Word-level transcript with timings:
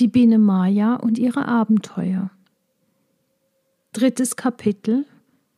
Die 0.00 0.08
Biene 0.08 0.38
Maya 0.38 0.94
und 0.94 1.18
ihre 1.18 1.46
Abenteuer. 1.46 2.30
Drittes 3.92 4.34
Kapitel 4.34 5.04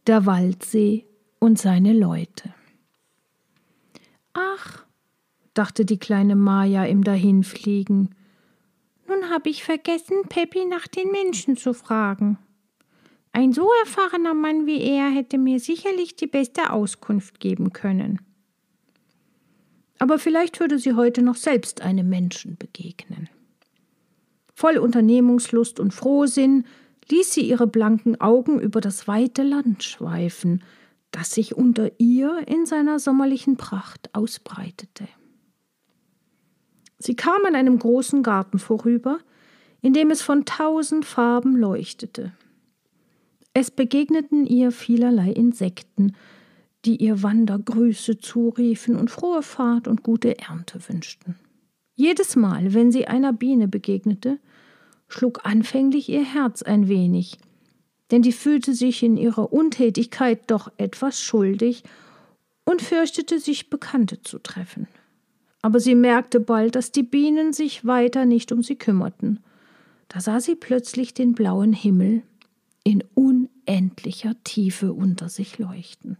Der 0.08 0.26
Waldsee 0.26 1.06
und 1.38 1.60
seine 1.60 1.92
Leute. 1.92 2.52
Ach, 4.32 4.84
dachte 5.54 5.84
die 5.84 6.00
kleine 6.00 6.34
Maya 6.34 6.84
im 6.86 7.04
Dahinfliegen, 7.04 8.16
nun 9.06 9.30
habe 9.30 9.48
ich 9.48 9.62
vergessen, 9.62 10.16
Peppi 10.28 10.64
nach 10.64 10.88
den 10.88 11.12
Menschen 11.12 11.56
zu 11.56 11.72
fragen. 11.72 12.36
Ein 13.30 13.52
so 13.52 13.70
erfahrener 13.84 14.34
Mann 14.34 14.66
wie 14.66 14.82
er 14.82 15.08
hätte 15.08 15.38
mir 15.38 15.60
sicherlich 15.60 16.16
die 16.16 16.26
beste 16.26 16.72
Auskunft 16.72 17.38
geben 17.38 17.72
können. 17.72 18.20
Aber 20.00 20.18
vielleicht 20.18 20.58
würde 20.58 20.80
sie 20.80 20.94
heute 20.94 21.22
noch 21.22 21.36
selbst 21.36 21.82
einem 21.82 22.08
Menschen 22.08 22.56
begegnen. 22.56 23.28
Voll 24.62 24.78
Unternehmungslust 24.78 25.80
und 25.80 25.92
Frohsinn 25.92 26.66
ließ 27.10 27.34
sie 27.34 27.40
ihre 27.40 27.66
blanken 27.66 28.20
Augen 28.20 28.60
über 28.60 28.80
das 28.80 29.08
weite 29.08 29.42
Land 29.42 29.82
schweifen, 29.82 30.62
das 31.10 31.32
sich 31.32 31.56
unter 31.56 31.90
ihr 31.98 32.46
in 32.46 32.64
seiner 32.64 33.00
sommerlichen 33.00 33.56
Pracht 33.56 34.10
ausbreitete. 34.12 35.08
Sie 36.98 37.16
kam 37.16 37.44
an 37.44 37.56
einem 37.56 37.76
großen 37.76 38.22
Garten 38.22 38.60
vorüber, 38.60 39.18
in 39.80 39.94
dem 39.94 40.12
es 40.12 40.22
von 40.22 40.44
tausend 40.44 41.06
Farben 41.06 41.56
leuchtete. 41.56 42.32
Es 43.54 43.72
begegneten 43.72 44.46
ihr 44.46 44.70
vielerlei 44.70 45.32
Insekten, 45.32 46.14
die 46.84 47.02
ihr 47.02 47.24
Wandergrüße 47.24 48.18
zuriefen 48.18 48.94
und 48.94 49.10
frohe 49.10 49.42
Fahrt 49.42 49.88
und 49.88 50.04
gute 50.04 50.38
Ernte 50.38 50.78
wünschten. 50.88 51.34
Jedes 51.96 52.36
Mal, 52.36 52.74
wenn 52.74 52.92
sie 52.92 53.08
einer 53.08 53.32
Biene 53.32 53.66
begegnete, 53.66 54.38
schlug 55.12 55.40
anfänglich 55.44 56.08
ihr 56.08 56.24
Herz 56.24 56.62
ein 56.62 56.88
wenig, 56.88 57.38
denn 58.10 58.22
die 58.22 58.32
fühlte 58.32 58.74
sich 58.74 59.02
in 59.02 59.16
ihrer 59.16 59.52
Untätigkeit 59.52 60.50
doch 60.50 60.72
etwas 60.76 61.20
schuldig 61.20 61.84
und 62.64 62.82
fürchtete 62.82 63.38
sich 63.38 63.70
Bekannte 63.70 64.22
zu 64.22 64.38
treffen. 64.38 64.88
Aber 65.60 65.80
sie 65.80 65.94
merkte 65.94 66.40
bald, 66.40 66.74
dass 66.74 66.92
die 66.92 67.02
Bienen 67.02 67.52
sich 67.52 67.84
weiter 67.84 68.24
nicht 68.24 68.52
um 68.52 68.62
sie 68.62 68.76
kümmerten. 68.76 69.40
Da 70.08 70.20
sah 70.20 70.40
sie 70.40 70.56
plötzlich 70.56 71.14
den 71.14 71.34
blauen 71.34 71.72
Himmel 71.72 72.22
in 72.84 73.04
unendlicher 73.14 74.34
Tiefe 74.44 74.92
unter 74.92 75.28
sich 75.28 75.58
leuchten. 75.58 76.16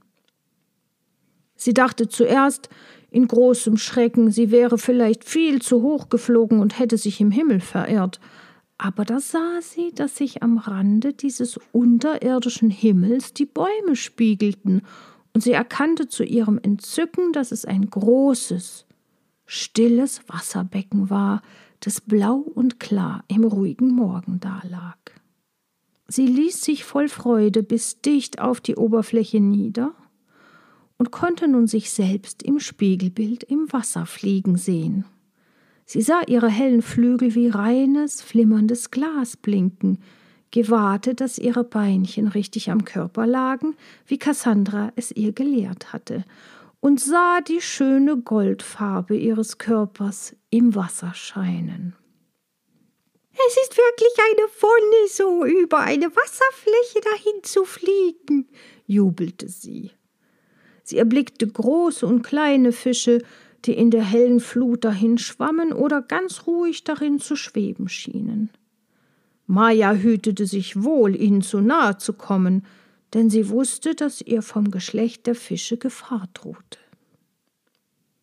Sie 1.57 1.75
dachte 1.75 2.09
zuerst 2.09 2.69
in 3.11 3.27
großem 3.27 3.77
Schrecken, 3.77 4.31
sie 4.31 4.51
wäre 4.51 4.79
vielleicht 4.79 5.25
viel 5.25 5.61
zu 5.61 5.83
hoch 5.83 6.09
geflogen 6.09 6.61
und 6.61 6.79
hätte 6.79 6.97
sich 6.97 7.21
im 7.21 7.31
Himmel 7.31 7.61
verirrt, 7.61 8.21
aber 8.83 9.05
da 9.05 9.21
sah 9.21 9.61
sie, 9.61 9.93
dass 9.95 10.17
sich 10.17 10.43
am 10.43 10.59
Rande 10.59 11.13
dieses 11.13 11.61
unterirdischen 11.71 12.69
Himmels 12.69 13.33
die 13.33 13.47
Bäume 13.47 13.95
spiegelten, 13.95 14.83
und 15.33 15.41
sie 15.41 15.53
erkannte 15.53 16.09
zu 16.09 16.25
ihrem 16.25 16.59
Entzücken, 16.59 17.33
dass 17.33 17.53
es 17.53 17.65
ein 17.65 17.89
großes, 17.89 18.85
stilles 19.47 20.21
Wasserbecken 20.29 21.11
war, 21.11 21.43
das 21.79 22.01
blau 22.01 22.37
und 22.37 22.81
klar 22.81 23.25
im 23.29 23.45
ruhigen 23.45 23.89
Morgen 23.89 24.41
dalag. 24.41 24.99
Sie 26.09 26.27
ließ 26.27 26.61
sich 26.61 26.85
voll 26.85 27.09
Freude 27.09 27.63
bis 27.63 28.01
dicht 28.01 28.41
auf 28.41 28.61
die 28.61 28.75
Oberfläche 28.75 29.41
nieder 29.41 29.95
und 30.99 31.13
konnte 31.13 31.47
nun 31.47 31.69
sich 31.69 31.93
selbst 31.93 32.43
im 32.43 32.59
Spiegelbild 32.59 33.45
im 33.45 33.73
Wasser 33.73 34.07
fliegen 34.07 34.57
sehen. 34.57 35.05
Sie 35.93 36.01
sah 36.01 36.23
ihre 36.27 36.49
hellen 36.49 36.81
Flügel 36.81 37.35
wie 37.35 37.49
reines, 37.49 38.23
flimmerndes 38.23 38.91
Glas 38.91 39.37
blinken, 39.37 39.99
gewahrte, 40.51 41.15
dass 41.15 41.37
ihre 41.37 41.65
Beinchen 41.65 42.29
richtig 42.29 42.71
am 42.71 42.87
Körper 42.87 43.27
lagen, 43.27 43.77
wie 44.07 44.17
Cassandra 44.17 44.91
es 44.97 45.13
ihr 45.13 45.33
gelehrt 45.33 45.93
hatte, 45.93 46.25
und 46.81 46.99
sah 46.99 47.43
die 47.43 47.61
schöne 47.61 48.17
Goldfarbe 48.17 49.19
ihres 49.19 49.59
Körpers 49.59 50.35
im 50.49 50.75
Wasser 50.75 51.13
scheinen. 51.13 51.95
Es 53.35 53.57
ist 53.63 53.77
wirklich 53.77 54.15
eine 54.31 54.49
Wonne, 54.63 55.09
so 55.11 55.45
über 55.45 55.81
eine 55.81 56.07
Wasserfläche 56.07 57.01
dahin 57.03 57.43
zu 57.43 57.67
fliegen, 57.67 58.49
jubelte 58.87 59.51
sie. 59.51 59.91
Sie 60.85 60.97
erblickte 60.97 61.47
große 61.47 62.07
und 62.07 62.23
kleine 62.23 62.73
Fische, 62.73 63.21
die 63.65 63.75
in 63.75 63.91
der 63.91 64.05
hellen 64.05 64.41
Flut 64.41 64.85
dahin 64.85 65.19
schwammen 65.19 65.73
oder 65.73 66.03
ganz 66.03 66.47
ruhig 66.47 66.85
darin 66.85 67.21
zu 67.21 67.37
schweben 67.37 67.89
schienen. 67.89 68.51
Maja 69.47 69.93
hütete 69.93 70.47
sich 70.47 70.83
wohl, 70.83 71.15
ihnen 71.15 71.43
zu 71.43 71.61
nahe 71.61 71.99
zu 71.99 72.13
kommen, 72.13 72.65
denn 73.15 73.31
sie 73.31 73.49
wusste, 73.49 73.95
dass 73.95 74.21
ihr 74.21 74.43
vom 74.43 74.71
Geschlecht 74.71 75.27
der 75.27 75.35
Fische 75.35 75.77
Gefahr 75.77 76.29
drohte. 76.33 76.79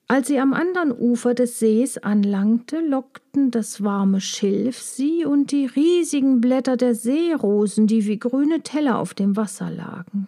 Als 0.08 0.28
sie 0.28 0.40
am 0.40 0.54
anderen 0.54 0.92
Ufer 0.92 1.36
des 1.36 1.60
Sees 1.60 2.00
anlangte, 2.00 2.80
lockten 2.80 3.52
das 3.52 3.84
warme 3.84 4.22
Schilf 4.22 4.82
sie 4.82 5.24
und 5.24 5.52
die 5.52 5.68
riesigen 5.68 6.42
Blätter 6.42 6.78
der 6.78 6.96
Seerosen, 6.96 7.86
die 7.86 8.08
wie 8.08 8.18
grüne 8.18 8.62
Teller 8.62 8.98
auf 8.98 9.14
dem 9.14 9.38
Wasser 9.38 9.70
lagen. 9.70 10.28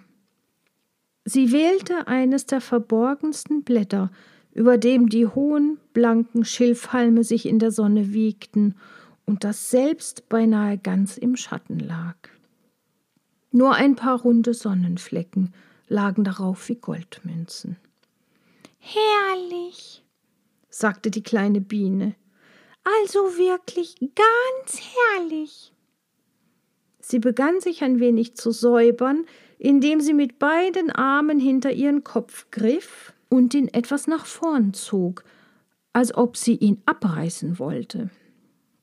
Sie 1.26 1.52
wählte 1.52 2.08
eines 2.08 2.46
der 2.46 2.62
verborgensten 2.62 3.64
Blätter, 3.64 4.12
über 4.54 4.78
dem 4.78 5.10
die 5.10 5.28
hohen, 5.28 5.80
blanken 5.94 6.46
Schilfhalme 6.46 7.24
sich 7.24 7.46
in 7.46 7.60
der 7.60 7.72
Sonne 7.72 8.14
wiegten 8.14 8.76
und 9.26 9.44
das 9.44 9.70
selbst 9.70 10.30
beinahe 10.30 10.78
ganz 10.78 11.18
im 11.18 11.36
Schatten 11.36 11.80
lag. 11.80 12.16
Nur 13.52 13.76
ein 13.76 13.96
paar 13.96 14.22
runde 14.22 14.54
Sonnenflecken 14.54 15.54
lagen 15.88 16.24
darauf 16.24 16.68
wie 16.70 16.76
Goldmünzen. 16.76 17.78
Herrlich, 18.78 20.04
sagte 20.70 21.12
die 21.12 21.24
kleine 21.24 21.62
Biene. 21.62 22.16
Also 23.04 23.38
wirklich 23.38 23.96
ganz 24.00 24.82
herrlich. 24.82 25.74
Sie 27.00 27.20
begann 27.20 27.60
sich 27.60 27.84
ein 27.84 28.00
wenig 28.00 28.36
zu 28.36 28.52
säubern, 28.52 29.26
indem 29.60 30.02
sie 30.02 30.14
mit 30.14 30.40
beiden 30.40 30.90
Armen 30.90 31.40
hinter 31.40 31.72
ihren 31.72 32.04
Kopf 32.04 32.50
griff 32.52 33.11
und 33.32 33.54
ihn 33.54 33.70
etwas 33.70 34.08
nach 34.08 34.26
vorn 34.26 34.74
zog, 34.74 35.24
als 35.94 36.14
ob 36.14 36.36
sie 36.36 36.56
ihn 36.56 36.82
abreißen 36.86 37.60
wollte. 37.60 38.10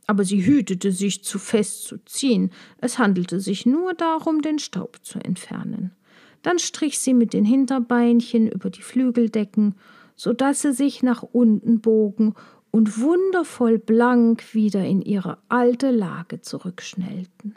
Aber 0.07 0.25
sie 0.25 0.45
hütete 0.47 0.91
sich 0.91 1.23
zu 1.23 1.39
fest 1.39 1.85
zu 1.85 1.99
ziehen, 2.07 2.51
es 2.79 2.99
handelte 2.99 3.41
sich 3.41 3.67
nur 3.67 3.93
darum, 3.93 4.41
den 4.41 4.59
Staub 4.59 5.01
zu 5.03 5.19
entfernen. 5.19 5.93
Dann 6.41 6.59
strich 6.59 6.99
sie 6.99 7.13
mit 7.13 7.35
den 7.35 7.45
Hinterbeinchen 7.45 8.49
über 8.49 8.71
die 8.71 8.81
Flügeldecken, 8.81 9.75
so 10.17 10.33
dass 10.33 10.63
sie 10.63 10.73
sich 10.73 11.03
nach 11.03 11.23
unten 11.23 11.83
bogen 11.83 12.35
und 12.71 13.01
wundervoll 13.01 13.79
blank 13.79 14.55
wieder 14.55 14.83
in 14.85 15.03
ihre 15.03 15.39
alte 15.51 15.91
Lage 15.91 16.41
zurückschnellten. 16.41 17.55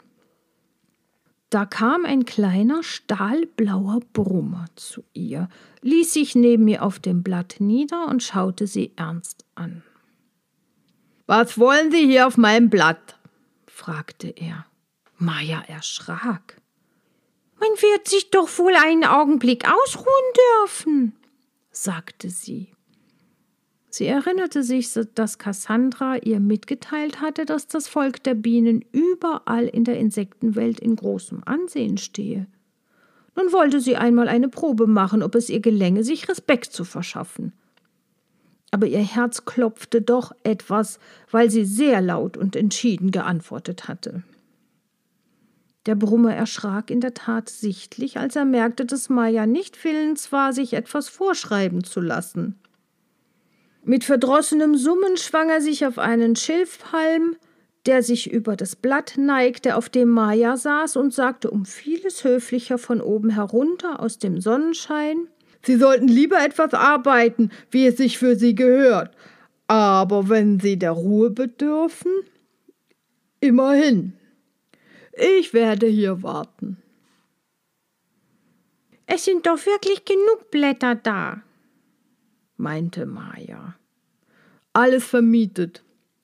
Da 1.52 1.66
kam 1.66 2.06
ein 2.06 2.24
kleiner 2.24 2.82
stahlblauer 2.82 4.00
Brummer 4.14 4.64
zu 4.74 5.04
ihr, 5.12 5.50
ließ 5.82 6.14
sich 6.14 6.34
neben 6.34 6.66
ihr 6.66 6.82
auf 6.82 6.98
dem 6.98 7.22
Blatt 7.22 7.56
nieder 7.58 8.08
und 8.08 8.22
schaute 8.22 8.66
sie 8.66 8.92
ernst 8.96 9.44
an. 9.54 9.82
Was 11.26 11.58
wollen 11.58 11.90
Sie 11.90 12.06
hier 12.06 12.26
auf 12.26 12.38
meinem 12.38 12.70
Blatt? 12.70 13.18
fragte 13.66 14.28
er. 14.28 14.64
Maja 15.18 15.62
erschrak. 15.68 16.58
Man 17.60 17.68
wird 17.82 18.08
sich 18.08 18.30
doch 18.30 18.48
wohl 18.58 18.74
einen 18.74 19.04
Augenblick 19.04 19.68
ausruhen 19.70 20.06
dürfen, 20.62 21.12
sagte 21.70 22.30
sie. 22.30 22.72
Sie 23.94 24.06
erinnerte 24.06 24.62
sich, 24.62 24.88
dass 25.14 25.36
Cassandra 25.36 26.16
ihr 26.16 26.40
mitgeteilt 26.40 27.20
hatte, 27.20 27.44
dass 27.44 27.66
das 27.66 27.88
Volk 27.88 28.22
der 28.22 28.32
Bienen 28.32 28.82
überall 28.90 29.66
in 29.66 29.84
der 29.84 29.98
Insektenwelt 29.98 30.80
in 30.80 30.96
großem 30.96 31.42
Ansehen 31.44 31.98
stehe. 31.98 32.46
Nun 33.36 33.52
wollte 33.52 33.82
sie 33.82 33.96
einmal 33.96 34.28
eine 34.28 34.48
Probe 34.48 34.86
machen, 34.86 35.22
ob 35.22 35.34
es 35.34 35.50
ihr 35.50 35.60
gelänge, 35.60 36.04
sich 36.04 36.26
Respekt 36.30 36.72
zu 36.72 36.84
verschaffen. 36.84 37.52
Aber 38.70 38.86
ihr 38.86 39.04
Herz 39.04 39.44
klopfte 39.44 40.00
doch 40.00 40.32
etwas, 40.42 40.98
weil 41.30 41.50
sie 41.50 41.66
sehr 41.66 42.00
laut 42.00 42.38
und 42.38 42.56
entschieden 42.56 43.10
geantwortet 43.10 43.88
hatte. 43.88 44.22
Der 45.84 45.96
Brummer 45.96 46.34
erschrak 46.34 46.90
in 46.90 47.02
der 47.02 47.12
Tat 47.12 47.50
sichtlich, 47.50 48.16
als 48.16 48.36
er 48.36 48.46
merkte, 48.46 48.86
dass 48.86 49.10
Maja 49.10 49.44
nicht 49.44 49.84
willens 49.84 50.32
war, 50.32 50.54
sich 50.54 50.72
etwas 50.72 51.10
vorschreiben 51.10 51.84
zu 51.84 52.00
lassen. 52.00 52.58
Mit 53.84 54.04
verdrossenem 54.04 54.76
Summen 54.76 55.16
schwang 55.16 55.50
er 55.50 55.60
sich 55.60 55.86
auf 55.86 55.98
einen 55.98 56.36
Schilfhalm, 56.36 57.36
der 57.86 58.02
sich 58.02 58.30
über 58.30 58.54
das 58.54 58.76
Blatt 58.76 59.14
neigte, 59.16 59.76
auf 59.76 59.88
dem 59.88 60.08
Maja 60.08 60.56
saß, 60.56 60.96
und 60.96 61.12
sagte 61.12 61.50
um 61.50 61.64
vieles 61.64 62.22
höflicher 62.22 62.78
von 62.78 63.00
oben 63.00 63.30
herunter 63.30 64.00
aus 64.00 64.18
dem 64.18 64.40
Sonnenschein 64.40 65.28
Sie 65.64 65.76
sollten 65.76 66.08
lieber 66.08 66.44
etwas 66.44 66.74
arbeiten, 66.74 67.50
wie 67.70 67.86
es 67.86 67.96
sich 67.96 68.18
für 68.18 68.34
Sie 68.34 68.56
gehört. 68.56 69.14
Aber 69.68 70.28
wenn 70.28 70.58
Sie 70.58 70.76
der 70.76 70.90
Ruhe 70.90 71.30
bedürfen, 71.30 72.10
Immerhin. 73.42 74.12
Ich 75.14 75.52
werde 75.52 75.88
hier 75.88 76.22
warten. 76.22 76.80
Es 79.06 79.24
sind 79.24 79.46
doch 79.48 79.66
wirklich 79.66 80.04
genug 80.04 80.52
Blätter 80.52 80.94
da, 80.94 81.42
meinte 82.62 83.04
Maja. 83.06 83.74
Alles 84.72 85.04
vermietet, 85.04 85.82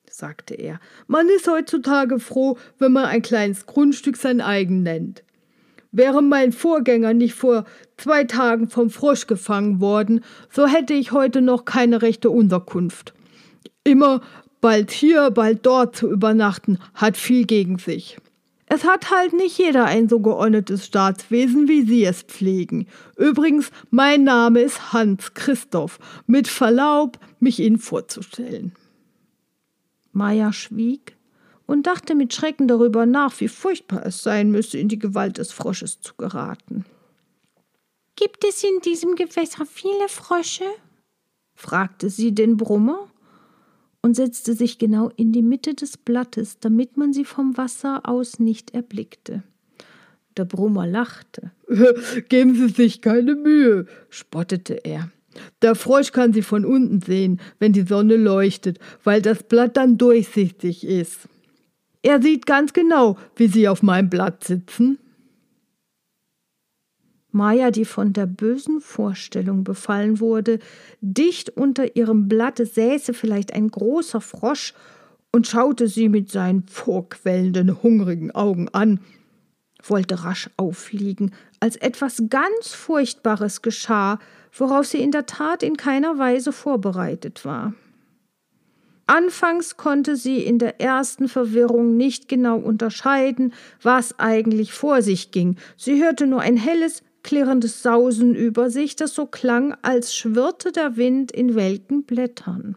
sagte 0.09 0.55
er. 0.55 0.79
Man 1.05 1.27
ist 1.27 1.47
heutzutage 1.47 2.19
froh, 2.19 2.57
wenn 2.79 2.93
man 2.93 3.05
ein 3.05 3.21
kleines 3.21 3.65
Grundstück 3.65 4.17
sein 4.17 4.41
eigen 4.41 4.81
nennt. 4.81 5.23
Wäre 5.91 6.23
mein 6.23 6.51
Vorgänger 6.51 7.13
nicht 7.13 7.33
vor 7.33 7.65
zwei 7.97 8.23
Tagen 8.23 8.69
vom 8.69 8.89
Frosch 8.89 9.27
gefangen 9.27 9.81
worden, 9.81 10.23
so 10.49 10.65
hätte 10.65 10.93
ich 10.93 11.11
heute 11.11 11.41
noch 11.41 11.65
keine 11.65 12.01
rechte 12.01 12.29
Unterkunft. 12.29 13.13
Immer 13.83 14.21
bald 14.61 14.91
hier, 14.91 15.31
bald 15.31 15.65
dort 15.65 15.95
zu 15.95 16.09
übernachten, 16.09 16.79
hat 16.93 17.17
viel 17.17 17.45
gegen 17.45 17.79
sich. 17.79 18.17
Es 18.71 18.83
hat 18.83 19.09
halt 19.09 19.33
nicht 19.33 19.57
jeder 19.57 19.85
ein 19.85 20.07
so 20.07 20.19
geordnetes 20.19 20.85
Staatswesen, 20.85 21.67
wie 21.67 21.81
Sie 21.81 22.05
es 22.05 22.21
pflegen. 22.21 22.87
Übrigens, 23.17 23.71
mein 23.89 24.23
Name 24.23 24.61
ist 24.61 24.93
Hans 24.93 25.33
Christoph. 25.33 25.99
Mit 26.27 26.47
Verlaub, 26.47 27.17
mich 27.39 27.59
Ihnen 27.59 27.79
vorzustellen. 27.79 28.73
Maya 30.11 30.53
schwieg 30.53 31.17
und 31.65 31.87
dachte 31.87 32.13
mit 32.13 32.31
Schrecken 32.33 32.67
darüber 32.67 33.07
nach, 33.07 33.39
wie 33.39 33.47
furchtbar 33.47 34.05
es 34.05 34.21
sein 34.21 34.51
müsse, 34.51 34.77
in 34.77 34.87
die 34.87 34.99
Gewalt 34.99 35.39
des 35.39 35.51
Frosches 35.51 36.01
zu 36.01 36.13
geraten. 36.15 36.85
Gibt 38.15 38.43
es 38.43 38.63
in 38.63 38.81
diesem 38.81 39.15
Gewässer 39.15 39.65
viele 39.65 40.09
Frösche? 40.09 40.65
fragte 41.55 42.11
sie 42.11 42.35
den 42.35 42.55
Brummer 42.57 43.07
und 44.01 44.15
setzte 44.15 44.53
sich 44.53 44.77
genau 44.77 45.09
in 45.15 45.31
die 45.31 45.41
Mitte 45.41 45.73
des 45.73 45.97
Blattes, 45.97 46.59
damit 46.59 46.97
man 46.97 47.13
sie 47.13 47.25
vom 47.25 47.57
Wasser 47.57 48.01
aus 48.03 48.39
nicht 48.39 48.73
erblickte. 48.73 49.43
Der 50.37 50.45
Brummer 50.45 50.87
lachte. 50.87 51.51
Geben 52.29 52.55
Sie 52.55 52.69
sich 52.69 53.01
keine 53.01 53.35
Mühe, 53.35 53.87
spottete 54.09 54.73
er. 54.85 55.11
Der 55.61 55.75
Frosch 55.75 56.11
kann 56.11 56.33
sie 56.33 56.41
von 56.41 56.65
unten 56.65 57.01
sehen, 57.01 57.39
wenn 57.59 57.73
die 57.73 57.83
Sonne 57.83 58.15
leuchtet, 58.15 58.79
weil 59.03 59.21
das 59.21 59.43
Blatt 59.43 59.77
dann 59.77 59.97
durchsichtig 59.97 60.85
ist. 60.85 61.27
Er 62.01 62.21
sieht 62.21 62.45
ganz 62.45 62.73
genau, 62.73 63.17
wie 63.35 63.47
Sie 63.47 63.67
auf 63.67 63.83
meinem 63.83 64.09
Blatt 64.09 64.43
sitzen. 64.43 64.97
Maja, 67.31 67.69
die 67.69 67.85
von 67.85 68.13
der 68.13 68.25
bösen 68.25 68.81
Vorstellung 68.81 69.63
befallen 69.63 70.19
wurde, 70.19 70.59
dicht 71.01 71.49
unter 71.51 71.95
ihrem 71.95 72.27
Blatt 72.27 72.57
säße 72.57 73.13
vielleicht 73.13 73.53
ein 73.53 73.69
großer 73.69 74.19
Frosch 74.19 74.73
und 75.31 75.47
schaute 75.47 75.87
sie 75.87 76.09
mit 76.09 76.31
seinen 76.31 76.63
vorquellenden, 76.63 77.83
hungrigen 77.83 78.31
Augen 78.31 78.69
an, 78.69 78.99
wollte 79.83 80.23
rasch 80.23 80.49
auffliegen, 80.57 81.31
als 81.59 81.75
etwas 81.75 82.23
ganz 82.29 82.69
Furchtbares 82.73 83.61
geschah, 83.61 84.19
worauf 84.51 84.87
sie 84.87 85.01
in 85.01 85.11
der 85.11 85.25
Tat 85.27 85.61
in 85.61 85.77
keiner 85.77 86.17
Weise 86.17 86.51
vorbereitet 86.51 87.45
war. 87.45 87.73
Anfangs 89.05 89.75
konnte 89.75 90.15
sie 90.15 90.43
in 90.43 90.59
der 90.59 90.79
ersten 90.79 91.27
Verwirrung 91.27 91.97
nicht 91.97 92.27
genau 92.27 92.57
unterscheiden, 92.57 93.53
was 93.81 94.19
eigentlich 94.19 94.71
vor 94.71 95.01
sich 95.01 95.31
ging. 95.31 95.55
Sie 95.77 96.03
hörte 96.03 96.27
nur 96.27 96.41
ein 96.41 96.57
helles, 96.57 97.01
klirrendes 97.23 97.83
Sausen 97.83 98.35
über 98.35 98.69
sich, 98.69 98.95
das 98.95 99.13
so 99.13 99.25
klang, 99.25 99.75
als 99.81 100.15
schwirrte 100.15 100.71
der 100.71 100.97
Wind 100.97 101.31
in 101.31 101.55
welken 101.55 102.03
Blättern. 102.03 102.75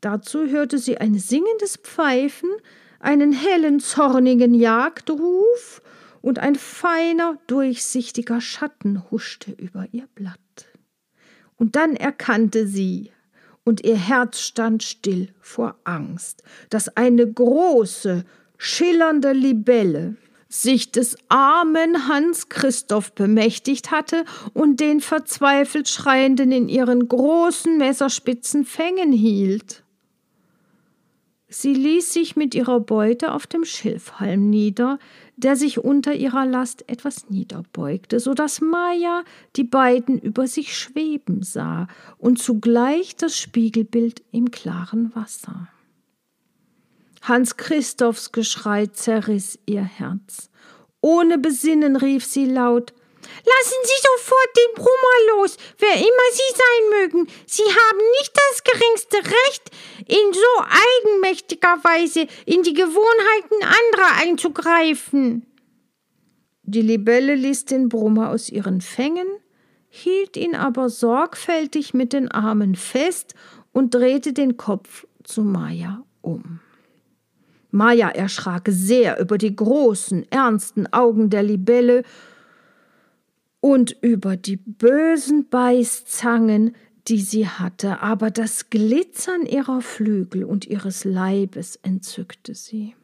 Dazu 0.00 0.46
hörte 0.46 0.78
sie 0.78 0.98
ein 0.98 1.14
singendes 1.14 1.76
Pfeifen, 1.76 2.50
einen 2.98 3.32
hellen, 3.32 3.80
zornigen 3.80 4.54
Jagdruf, 4.54 5.80
und 6.22 6.38
ein 6.38 6.54
feiner, 6.54 7.38
durchsichtiger 7.48 8.40
Schatten 8.40 9.10
huschte 9.10 9.50
über 9.50 9.88
ihr 9.90 10.06
Blatt. 10.14 10.38
Und 11.56 11.76
dann 11.76 11.96
erkannte 11.96 12.66
sie, 12.66 13.10
und 13.64 13.84
ihr 13.84 13.96
Herz 13.96 14.40
stand 14.40 14.82
still 14.82 15.28
vor 15.40 15.76
Angst, 15.84 16.42
dass 16.70 16.96
eine 16.96 17.30
große, 17.30 18.24
schillernde 18.56 19.32
Libelle 19.32 20.16
sich 20.52 20.92
des 20.92 21.16
armen 21.28 22.08
Hans 22.08 22.48
Christoph 22.48 23.12
bemächtigt 23.12 23.90
hatte 23.90 24.24
und 24.52 24.80
den 24.80 25.00
verzweifelt 25.00 25.88
Schreienden 25.88 26.52
in 26.52 26.68
ihren 26.68 27.08
großen 27.08 27.78
messerspitzen 27.78 28.64
Fängen 28.64 29.12
hielt. 29.12 29.82
Sie 31.48 31.74
ließ 31.74 32.12
sich 32.12 32.34
mit 32.34 32.54
ihrer 32.54 32.80
Beute 32.80 33.32
auf 33.32 33.46
dem 33.46 33.64
Schilfhalm 33.64 34.48
nieder, 34.48 34.98
der 35.36 35.54
sich 35.54 35.78
unter 35.78 36.14
ihrer 36.14 36.46
Last 36.46 36.88
etwas 36.88 37.28
niederbeugte, 37.28 38.20
so 38.20 38.32
dass 38.32 38.60
Maja 38.60 39.22
die 39.56 39.64
beiden 39.64 40.18
über 40.18 40.46
sich 40.46 40.76
schweben 40.76 41.42
sah 41.42 41.88
und 42.16 42.38
zugleich 42.38 43.16
das 43.16 43.38
Spiegelbild 43.38 44.22
im 44.32 44.50
klaren 44.50 45.14
Wasser. 45.14 45.68
Hans 47.22 47.56
Christophs 47.56 48.32
Geschrei 48.32 48.86
zerriss 48.86 49.58
ihr 49.66 49.82
Herz. 49.82 50.50
Ohne 51.00 51.38
Besinnen 51.38 51.96
rief 51.96 52.24
sie 52.24 52.46
laut 52.46 52.92
Lassen 53.22 53.78
Sie 53.84 54.02
sofort 54.02 54.56
den 54.56 54.74
Brummer 54.74 55.36
los, 55.36 55.56
wer 55.78 55.94
immer 55.94 56.28
Sie 56.32 56.54
sein 56.54 57.00
mögen. 57.00 57.28
Sie 57.46 57.62
haben 57.62 57.98
nicht 58.20 58.32
das 58.34 58.64
geringste 58.64 59.16
Recht, 59.18 59.70
in 60.06 60.32
so 60.32 60.64
eigenmächtiger 61.06 61.78
Weise 61.82 62.26
in 62.46 62.62
die 62.62 62.74
Gewohnheiten 62.74 63.62
anderer 63.62 64.22
einzugreifen. 64.22 65.46
Die 66.64 66.82
Libelle 66.82 67.34
ließ 67.34 67.64
den 67.66 67.88
Brummer 67.88 68.30
aus 68.30 68.48
ihren 68.48 68.80
Fängen, 68.80 69.28
hielt 69.88 70.36
ihn 70.36 70.54
aber 70.54 70.90
sorgfältig 70.90 71.94
mit 71.94 72.12
den 72.12 72.30
Armen 72.30 72.74
fest 72.74 73.34
und 73.72 73.94
drehte 73.94 74.32
den 74.32 74.56
Kopf 74.56 75.06
zu 75.24 75.42
Maja 75.42 76.04
um. 76.22 76.60
Maja 77.72 78.10
erschrak 78.10 78.68
sehr 78.70 79.18
über 79.18 79.38
die 79.38 79.56
großen, 79.56 80.30
ernsten 80.30 80.86
Augen 80.92 81.30
der 81.30 81.42
Libelle 81.42 82.04
und 83.60 83.96
über 84.02 84.36
die 84.36 84.56
bösen 84.56 85.48
Beißzangen, 85.48 86.76
die 87.08 87.20
sie 87.20 87.48
hatte, 87.48 88.00
aber 88.00 88.30
das 88.30 88.70
Glitzern 88.70 89.46
ihrer 89.46 89.80
Flügel 89.80 90.44
und 90.44 90.66
ihres 90.66 91.04
Leibes 91.04 91.76
entzückte 91.76 92.54
sie. 92.54 92.94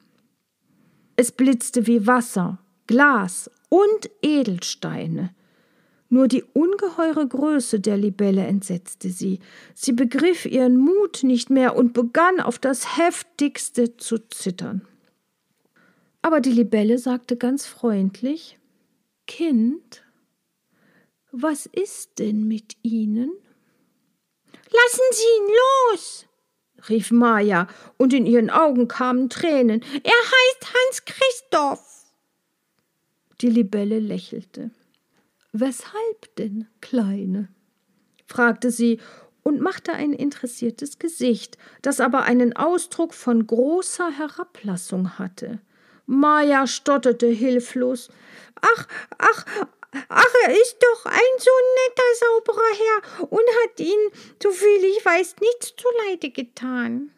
Es 1.17 1.33
blitzte 1.33 1.87
wie 1.87 2.07
Wasser, 2.07 2.61
Glas 2.87 3.51
und 3.71 4.11
Edelsteine. 4.23 5.35
Nur 6.11 6.27
die 6.27 6.43
ungeheure 6.43 7.27
Größe 7.27 7.81
der 7.81 7.99
Libelle 7.99 8.47
entsetzte 8.47 9.11
sie. 9.11 9.41
Sie 9.75 9.93
begriff 9.93 10.47
ihren 10.47 10.79
Mut 10.79 11.23
nicht 11.23 11.51
mehr 11.51 11.77
und 11.77 11.93
begann 11.93 12.41
auf 12.41 12.59
das 12.59 12.97
heftigste 12.97 13.97
zu 13.99 14.19
zittern. 14.29 14.87
Aber 16.23 16.41
die 16.41 16.53
Libelle 16.53 16.99
sagte 16.99 17.37
ganz 17.37 17.67
freundlich 17.67 18.59
Kind, 19.27 20.03
was 21.31 21.67
ist 21.67 22.19
denn 22.19 22.49
mit 22.49 22.77
Ihnen? 22.83 23.31
Lassen 24.51 25.03
Sie 25.13 25.23
ihn 25.23 25.55
los, 25.93 26.27
rief 26.89 27.11
Maja, 27.11 27.69
und 27.99 28.15
in 28.15 28.27
ihren 28.27 28.51
Augen 28.51 28.89
kamen 28.89 29.29
Tränen. 29.29 29.83
Er 30.03 30.11
heißt 30.11 30.75
Hans 30.75 31.05
Christoph. 31.05 32.13
Die 33.41 33.51
Libelle 33.51 33.99
lächelte. 33.99 34.71
Weshalb 35.53 36.35
denn, 36.37 36.67
Kleine? 36.81 37.49
fragte 38.27 38.71
sie 38.71 39.01
und 39.43 39.61
machte 39.61 39.93
ein 39.93 40.13
interessiertes 40.13 40.99
Gesicht, 40.99 41.57
das 41.81 42.01
aber 42.01 42.23
einen 42.25 42.55
Ausdruck 42.55 43.15
von 43.15 43.47
großer 43.47 44.11
Herablassung 44.11 45.19
hatte. 45.19 45.61
Maja 46.05 46.67
stotterte 46.67 47.27
hilflos. 47.27 48.09
Ach, 48.61 48.89
ach, 49.17 49.47
ach, 50.09 50.35
er 50.47 50.53
ist 50.53 50.77
doch 50.81 51.07
ein 51.07 51.39
so 51.39 51.51
netter, 51.77 52.03
sauberer 52.21 52.75
Herr 52.77 53.31
und 53.31 53.45
hat 53.63 53.81
Ihnen, 53.81 54.11
soviel 54.43 54.85
ich 54.85 55.05
weiß, 55.05 55.37
nichts 55.41 55.75
zuleide 55.77 56.31
getan. 56.31 57.11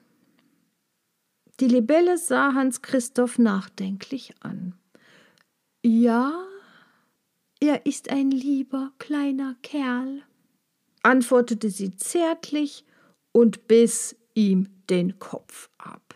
Die 1.60 1.68
Libelle 1.68 2.16
sah 2.16 2.54
Hans 2.54 2.80
Christoph 2.80 3.38
nachdenklich 3.38 4.34
an. 4.40 4.74
Ja, 5.84 6.46
er 7.60 7.86
ist 7.86 8.10
ein 8.10 8.30
lieber 8.30 8.92
kleiner 8.98 9.54
Kerl, 9.62 10.22
antwortete 11.02 11.70
sie 11.70 11.94
zärtlich 11.96 12.84
und 13.32 13.68
biss 13.68 14.16
ihm 14.34 14.68
den 14.88 15.18
Kopf 15.18 15.68
ab. 15.78 16.14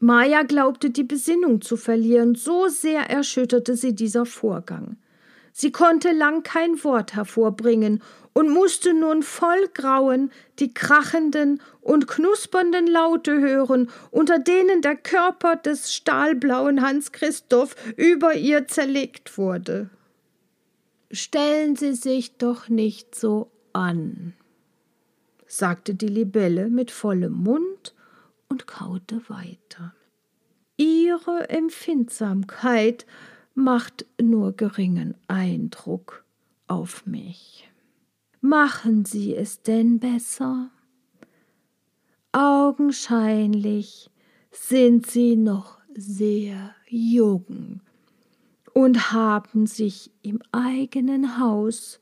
Maja 0.00 0.42
glaubte 0.42 0.90
die 0.90 1.04
Besinnung 1.04 1.60
zu 1.60 1.76
verlieren, 1.76 2.34
so 2.34 2.66
sehr 2.66 3.08
erschütterte 3.08 3.76
sie 3.76 3.94
dieser 3.94 4.26
Vorgang. 4.26 4.96
Sie 5.52 5.70
konnte 5.70 6.10
lang 6.10 6.42
kein 6.42 6.82
Wort 6.82 7.14
hervorbringen, 7.14 8.02
und 8.34 8.48
musste 8.48 8.94
nun 8.94 9.22
voll 9.22 9.68
Grauen 9.74 10.30
die 10.58 10.72
krachenden 10.72 11.60
und 11.80 12.06
knuspernden 12.06 12.86
Laute 12.86 13.40
hören, 13.40 13.90
unter 14.10 14.38
denen 14.38 14.80
der 14.82 14.96
Körper 14.96 15.56
des 15.56 15.94
stahlblauen 15.94 16.82
Hans 16.82 17.12
Christoph 17.12 17.74
über 17.96 18.34
ihr 18.34 18.68
zerlegt 18.68 19.36
wurde. 19.36 19.90
Stellen 21.10 21.76
Sie 21.76 21.94
sich 21.94 22.38
doch 22.38 22.68
nicht 22.68 23.14
so 23.14 23.50
an, 23.72 24.32
sagte 25.46 25.94
die 25.94 26.08
Libelle 26.08 26.68
mit 26.68 26.90
vollem 26.90 27.34
Mund 27.34 27.94
und 28.48 28.66
kaute 28.66 29.20
weiter. 29.28 29.94
Ihre 30.78 31.50
Empfindsamkeit 31.50 33.06
macht 33.54 34.06
nur 34.20 34.52
geringen 34.56 35.14
Eindruck 35.28 36.24
auf 36.66 37.04
mich. 37.04 37.71
Machen 38.44 39.04
Sie 39.04 39.36
es 39.36 39.62
denn 39.62 40.00
besser? 40.00 40.72
Augenscheinlich 42.32 44.10
sind 44.50 45.06
Sie 45.06 45.36
noch 45.36 45.78
sehr 45.94 46.74
jung 46.88 47.82
und 48.74 49.12
haben 49.12 49.68
sich 49.68 50.10
im 50.22 50.42
eigenen 50.50 51.38
Haus 51.38 52.00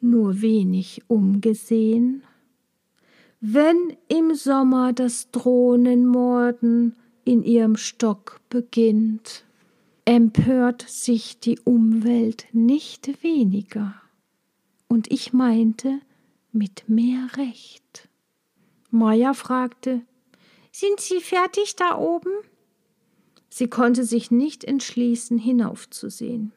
nur 0.00 0.42
wenig 0.42 1.04
umgesehen. 1.06 2.24
Wenn 3.40 3.96
im 4.08 4.34
Sommer 4.34 4.92
das 4.92 5.30
Drohnenmorden 5.30 6.96
in 7.24 7.44
ihrem 7.44 7.76
Stock 7.76 8.40
beginnt, 8.48 9.44
empört 10.06 10.84
sich 10.88 11.38
die 11.38 11.60
Umwelt 11.60 12.46
nicht 12.50 13.22
weniger. 13.22 13.94
Und 14.92 15.10
ich 15.10 15.32
meinte 15.32 16.02
mit 16.52 16.86
mehr 16.86 17.26
Recht. 17.38 18.10
Maja 18.90 19.32
fragte, 19.32 20.02
Sind 20.70 21.00
Sie 21.00 21.22
fertig 21.22 21.76
da 21.76 21.96
oben? 21.96 22.30
Sie 23.48 23.70
konnte 23.70 24.04
sich 24.04 24.30
nicht 24.30 24.64
entschließen, 24.64 25.38
hinaufzusehen. 25.38 26.52